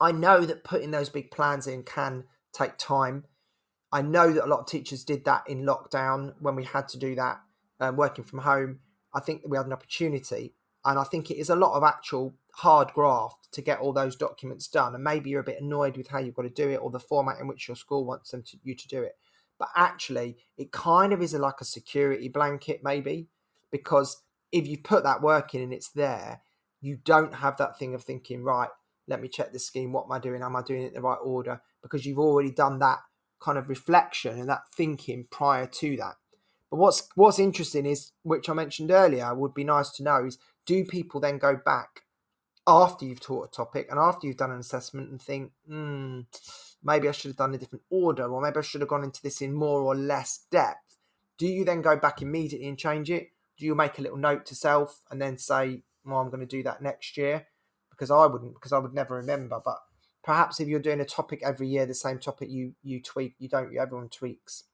[0.00, 3.24] I know that putting those big plans in can take time.
[3.90, 6.98] I know that a lot of teachers did that in lockdown when we had to
[6.98, 7.40] do that,
[7.80, 8.80] um, working from home.
[9.14, 10.54] I think that we had an opportunity.
[10.84, 14.16] And I think it is a lot of actual hard graft to get all those
[14.16, 14.94] documents done.
[14.94, 17.00] And maybe you're a bit annoyed with how you've got to do it or the
[17.00, 19.16] format in which your school wants them to, you to do it.
[19.58, 23.28] But actually, it kind of is a, like a security blanket, maybe,
[23.70, 26.42] because if you put that work in and it's there,
[26.80, 28.68] you don't have that thing of thinking, right,
[29.06, 29.92] let me check this scheme.
[29.92, 30.42] What am I doing?
[30.42, 31.60] Am I doing it in the right order?
[31.82, 32.98] Because you've already done that
[33.40, 36.14] kind of reflection and that thinking prior to that.
[36.70, 40.38] But what's what's interesting is, which I mentioned earlier, would be nice to know is
[40.66, 42.02] do people then go back
[42.66, 46.20] after you've taught a topic and after you've done an assessment and think, hmm,
[46.82, 49.22] maybe I should have done a different order, or maybe I should have gone into
[49.22, 50.96] this in more or less depth?
[51.36, 53.28] Do you then go back immediately and change it?
[53.58, 56.46] Do you make a little note to self and then say, well, I'm going to
[56.46, 57.46] do that next year?
[57.90, 59.60] Because I wouldn't, because I would never remember.
[59.64, 59.78] But
[60.22, 63.48] perhaps if you're doing a topic every year, the same topic, you you tweak, you
[63.48, 64.64] don't, everyone tweaks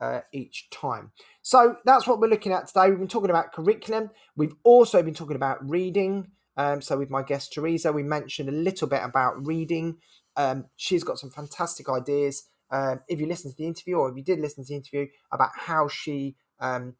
[0.00, 1.12] uh, each time.
[1.42, 2.88] So that's what we're looking at today.
[2.88, 4.10] We've been talking about curriculum.
[4.36, 6.28] We've also been talking about reading.
[6.56, 9.98] Um, so with my guest Teresa, we mentioned a little bit about reading.
[10.36, 12.44] Um, she's got some fantastic ideas.
[12.70, 15.06] Um, if you listen to the interview, or if you did listen to the interview,
[15.32, 16.94] about how she um,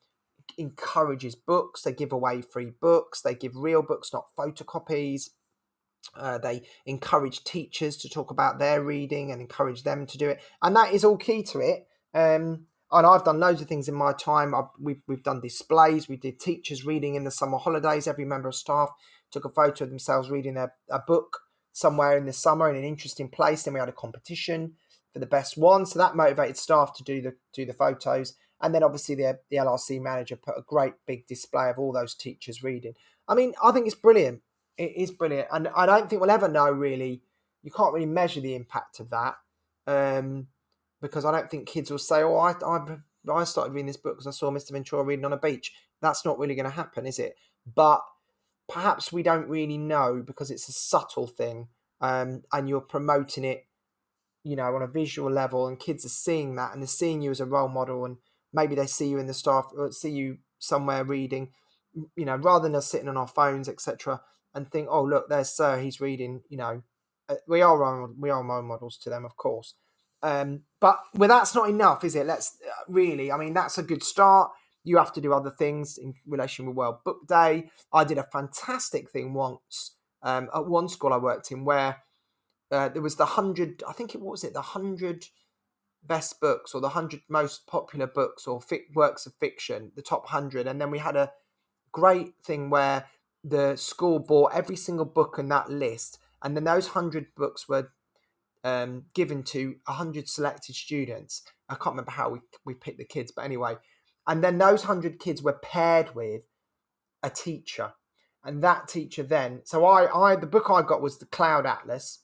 [0.57, 1.83] encourages books.
[1.83, 3.21] They give away free books.
[3.21, 5.31] They give real books, not photocopies.
[6.17, 10.41] Uh, they encourage teachers to talk about their reading and encourage them to do it,
[10.63, 11.87] and that is all key to it.
[12.15, 14.55] Um, and I've done loads of things in my time.
[14.55, 16.09] I've, we've, we've done displays.
[16.09, 18.07] We did teachers reading in the summer holidays.
[18.07, 18.91] Every member of staff
[19.31, 21.41] took a photo of themselves reading a, a book
[21.73, 23.63] somewhere in the summer in an interesting place.
[23.63, 24.75] Then we had a competition
[25.13, 25.85] for the best one.
[25.87, 28.35] So that motivated staff to do the do the photos.
[28.61, 32.15] And then obviously the, the LRC manager put a great big display of all those
[32.15, 32.95] teachers reading.
[33.29, 34.41] I mean, I think it's brilliant.
[34.77, 35.49] It is brilliant.
[35.53, 37.23] And I don't think we'll ever know really,
[37.63, 39.37] you can't really measure the impact of that.
[39.87, 40.49] Um,
[41.01, 42.99] because I don't think kids will say, "Oh, I I,
[43.33, 44.73] I started reading this book because I saw Mr.
[44.73, 47.37] Ventura reading on a beach." That's not really going to happen, is it?
[47.75, 48.03] But
[48.69, 51.69] perhaps we don't really know because it's a subtle thing,
[52.01, 53.67] um, and you're promoting it,
[54.45, 57.31] you know, on a visual level, and kids are seeing that and they're seeing you
[57.31, 58.19] as a role model, and
[58.53, 61.53] maybe they see you in the staff or see you somewhere reading,
[62.17, 64.21] you know, rather than us sitting on our phones, etc.,
[64.55, 66.83] and think, "Oh, look, there's Sir, he's reading," you know.
[67.29, 69.75] Uh, we are role, we are role models to them, of course,
[70.23, 72.27] um, but well, that's not enough, is it?
[72.27, 73.31] Let's uh, really.
[73.31, 74.51] I mean, that's a good start.
[74.85, 77.71] You have to do other things in relation with World Book Day.
[77.93, 81.99] I did a fantastic thing once um, at one school I worked in where
[82.71, 83.83] uh, there was the hundred.
[83.89, 85.27] I think it was it the hundred
[86.03, 90.29] best books or the hundred most popular books or fic- works of fiction, the top
[90.29, 91.33] hundred, and then we had a
[91.93, 93.07] great thing where
[93.45, 97.93] the school bought every single book in that list, and then those hundred books were
[98.65, 101.43] um, given to 100 selected students.
[101.69, 103.77] I can't remember how we, we picked the kids, but anyway.
[104.27, 106.47] And then those 100 kids were paired with
[107.23, 107.93] a teacher.
[108.45, 112.21] And that teacher then, so I, I, the book I got was the Cloud Atlas.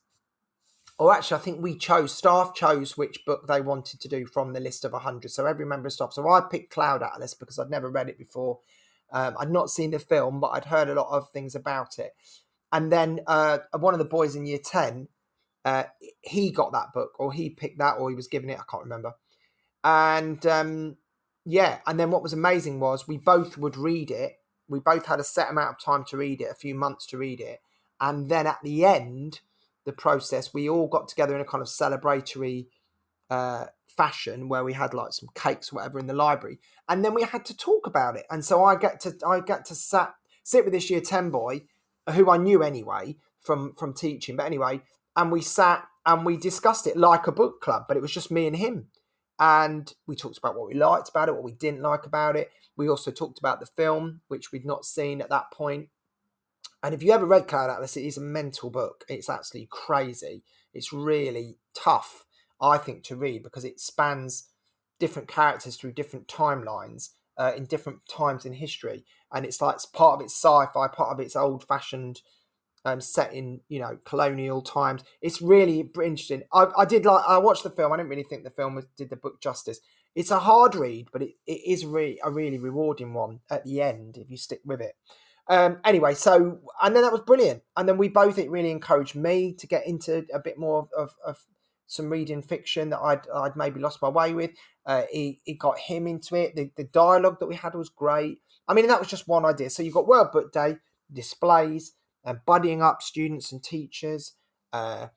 [0.99, 4.53] or actually, I think we chose, staff chose which book they wanted to do from
[4.53, 5.31] the list of 100.
[5.31, 6.13] So every member of staff.
[6.13, 8.61] So I picked Cloud Atlas because I'd never read it before.
[9.13, 12.13] Um, I'd not seen the film, but I'd heard a lot of things about it.
[12.73, 15.09] And then uh, one of the boys in year 10,
[15.65, 15.85] uh,
[16.21, 18.59] he got that book, or he picked that, or he was given it.
[18.59, 19.15] I can't remember.
[19.83, 20.97] And um,
[21.45, 24.39] yeah, and then what was amazing was we both would read it.
[24.69, 27.19] We both had a set amount of time to read it, a few months to
[27.19, 27.61] read it.
[28.01, 29.41] And then at the end,
[29.85, 32.67] the process, we all got together in a kind of celebratory
[33.31, 36.59] uh, fashion where we had like some cakes or whatever in the library,
[36.89, 38.27] and then we had to talk about it.
[38.31, 41.63] And so I get to I get to sat sit with this year ten boy,
[42.11, 44.83] who I knew anyway from from teaching, but anyway,
[45.17, 48.31] and we sat and we discussed it like a book club, but it was just
[48.31, 48.89] me and him.
[49.39, 52.51] And we talked about what we liked about it, what we didn't like about it.
[52.77, 55.89] We also talked about the film, which we'd not seen at that point.
[56.83, 59.05] And if you ever read Cloud Atlas, it is a mental book.
[59.09, 60.45] It's absolutely crazy.
[60.75, 62.27] It's really tough,
[62.61, 64.49] I think, to read because it spans
[64.99, 69.05] different characters through different timelines uh, in different times in history.
[69.33, 72.21] And it's like it's part of its sci-fi, part of its old-fashioned
[72.85, 75.03] um, set in you know colonial times.
[75.21, 76.43] It's really interesting.
[76.53, 77.93] I, I did like I watched the film.
[77.93, 79.81] I didn't really think the film was, did the book justice.
[80.15, 83.83] It's a hard read, but it, it is really a really rewarding one at the
[83.83, 84.95] end if you stick with it.
[85.49, 89.15] Um, anyway, so and then that was brilliant, and then we both it really encouraged
[89.15, 91.45] me to get into a bit more of, of
[91.87, 94.51] some reading fiction that I'd I'd maybe lost my way with.
[94.87, 96.55] Uh, it, got him into it.
[96.55, 98.39] The, the dialogue that we had was great.
[98.69, 99.71] I mean, that was just one idea.
[99.71, 100.77] So you've got World Book Day
[101.13, 101.93] displays,
[102.25, 104.35] uh, buddying up students and teachers.
[104.73, 105.09] Uh,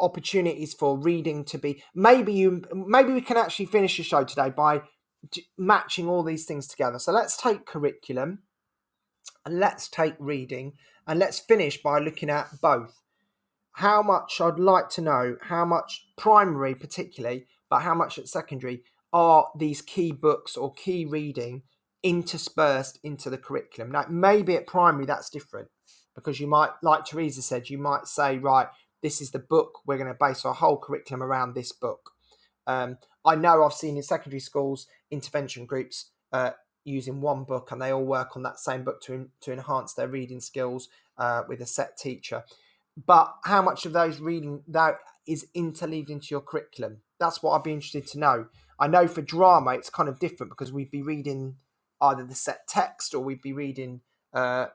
[0.00, 4.50] opportunities for reading to be maybe you maybe we can actually finish the show today
[4.50, 4.82] by
[5.56, 8.40] matching all these things together so let's take curriculum
[9.48, 10.74] and let's take reading
[11.06, 13.02] and let's finish by looking at both.
[13.72, 18.82] How much I'd like to know how much primary, particularly, but how much at secondary
[19.12, 21.62] are these key books or key reading
[22.02, 23.90] interspersed into the curriculum.
[23.90, 25.68] Now, maybe at primary that's different
[26.18, 28.66] because you might, like Teresa said, you might say, right,
[29.02, 32.10] this is the book, we're going to base our whole curriculum around this book.
[32.66, 36.50] Um, I know I've seen in secondary schools intervention groups uh,
[36.84, 40.08] using one book and they all work on that same book to, to enhance their
[40.08, 40.88] reading skills
[41.18, 42.42] uh, with a set teacher.
[43.06, 44.96] But how much of those reading that
[45.26, 47.02] is interleaved into your curriculum?
[47.20, 48.46] That's what I'd be interested to know.
[48.80, 51.56] I know for drama it's kind of different because we'd be reading
[52.00, 54.00] either the set text or we'd be reading
[54.32, 54.66] uh,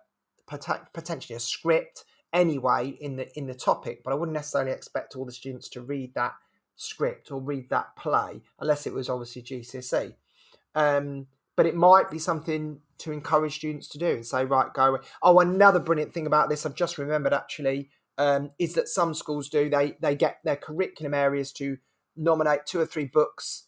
[0.47, 4.03] potentially a script anyway in the in the topic.
[4.03, 6.33] But I wouldn't necessarily expect all the students to read that
[6.75, 10.15] script or read that play unless it was obviously GCSE.
[10.75, 14.85] Um, but it might be something to encourage students to do and say, right, go
[14.85, 14.99] away.
[15.21, 19.49] Oh, another brilliant thing about this, I've just remembered actually, um, is that some schools
[19.49, 21.77] do they they get their curriculum areas to
[22.15, 23.67] nominate two or three books,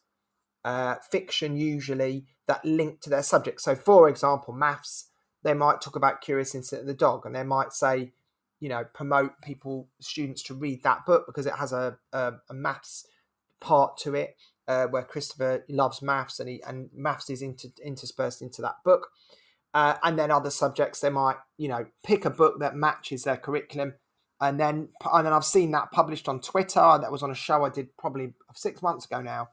[0.64, 3.62] uh, fiction usually that link to their subject.
[3.62, 5.10] So, for example, maths,
[5.46, 8.12] they might talk about Curious Incident of the Dog, and they might say,
[8.60, 12.54] you know, promote people, students to read that book because it has a, a, a
[12.54, 13.06] maths
[13.62, 14.36] part to it
[14.68, 19.10] uh, where Christopher loves maths and he and maths is inter, interspersed into that book.
[19.74, 23.36] Uh, and then other subjects they might you know pick a book that matches their
[23.36, 23.94] curriculum
[24.40, 26.98] and then and then I've seen that published on Twitter.
[27.00, 29.50] That was on a show I did probably six months ago now,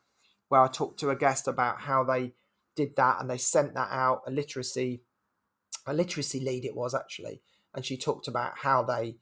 [0.48, 2.32] where I talked to a guest about how they
[2.76, 5.02] did that and they sent that out a literacy
[5.86, 7.42] a literacy lead it was actually,
[7.74, 9.16] and she talked about how they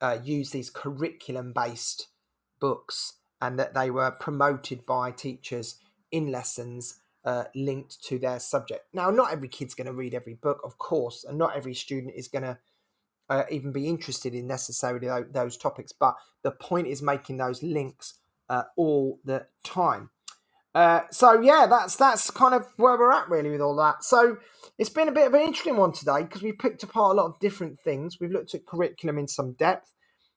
[0.00, 2.08] uh, use these curriculum based
[2.60, 5.78] books and that they were promoted by teachers
[6.10, 8.86] in lessons uh, linked to their subject.
[8.92, 12.14] Now, not every kid's going to read every book, of course, and not every student
[12.16, 12.58] is going to
[13.28, 17.62] uh, even be interested in necessarily those, those, topics, but the point is making those
[17.62, 18.14] links
[18.48, 20.10] uh, all the time.
[20.74, 24.04] Uh, so yeah, that's that's kind of where we're at really with all that.
[24.04, 24.38] So
[24.78, 27.26] it's been a bit of an interesting one today because we picked apart a lot
[27.26, 28.18] of different things.
[28.20, 29.94] We've looked at curriculum in some depth.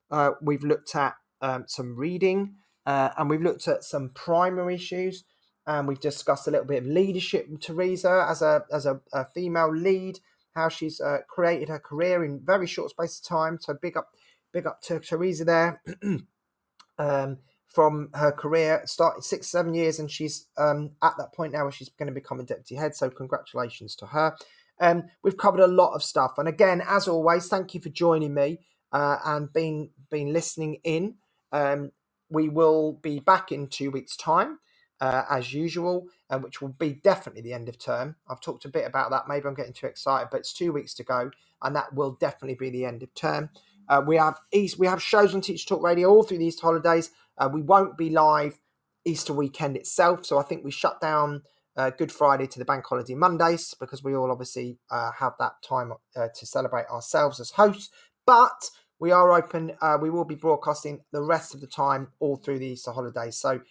[0.09, 2.55] Uh, we've looked at um, some reading.
[2.85, 5.23] Uh, and we've looked at some primary issues
[5.65, 9.73] and we've discussed a little bit of leadership Teresa as a as a, a female
[9.73, 10.19] lead,
[10.55, 13.57] how she's uh, created her career in very short space of time.
[13.61, 14.09] So big up,
[14.51, 15.81] big up to Teresa there.
[16.97, 17.37] um,
[17.73, 21.73] from her career, started six seven years, and she's um, at that point now where
[21.73, 22.95] she's going to become a deputy head.
[22.95, 24.35] So congratulations to her.
[24.81, 28.35] Um, we've covered a lot of stuff, and again, as always, thank you for joining
[28.35, 28.59] me
[28.93, 31.15] uh, and being being listening in.
[31.53, 31.91] Um,
[32.29, 34.59] we will be back in two weeks' time,
[35.01, 38.17] uh, as usual, and uh, which will be definitely the end of term.
[38.29, 39.29] I've talked a bit about that.
[39.29, 41.31] Maybe I'm getting too excited, but it's two weeks to go,
[41.63, 43.49] and that will definitely be the end of term.
[43.89, 47.11] Uh, we have East, we have shows on Teacher Talk Radio all through these holidays.
[47.37, 48.59] Uh, we won't be live
[49.05, 51.43] Easter weekend itself, so I think we shut down
[51.75, 55.53] uh, Good Friday to the Bank Holiday Mondays because we all obviously uh, have that
[55.67, 57.89] time uh, to celebrate ourselves as hosts.
[58.25, 58.69] But
[58.99, 59.73] we are open.
[59.81, 63.37] Uh, we will be broadcasting the rest of the time all through the Easter holidays.
[63.37, 63.61] So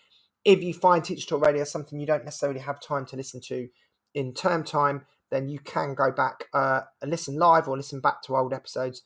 [0.44, 3.68] if you find Teacher Talk Radio something you don't necessarily have time to listen to
[4.14, 8.22] in term time, then you can go back uh, and listen live or listen back
[8.24, 9.02] to old episodes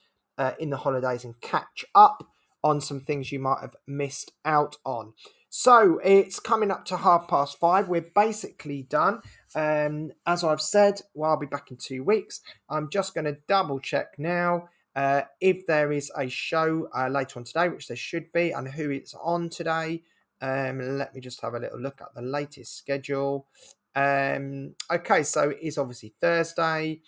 [0.58, 2.22] in the holidays and catch up
[2.66, 5.12] on some things you might have missed out on.
[5.48, 7.88] So it's coming up to half past five.
[7.88, 9.20] We're basically done.
[9.54, 12.40] Um, as I've said, well, I'll be back in two weeks.
[12.68, 17.38] I'm just going to double check now uh, if there is a show uh, later
[17.38, 20.02] on today, which there should be, and who it's on today.
[20.40, 23.46] Um, let me just have a little look at the latest schedule.
[23.94, 27.00] Um, okay, so it is obviously Thursday,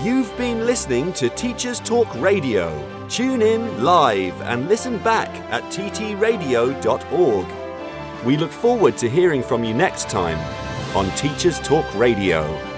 [0.02, 2.70] You've been listening to Teachers Talk Radio.
[3.08, 7.46] Tune in live and listen back at ttradio.org.
[8.24, 10.38] We look forward to hearing from you next time
[10.94, 12.75] on Teachers Talk Radio.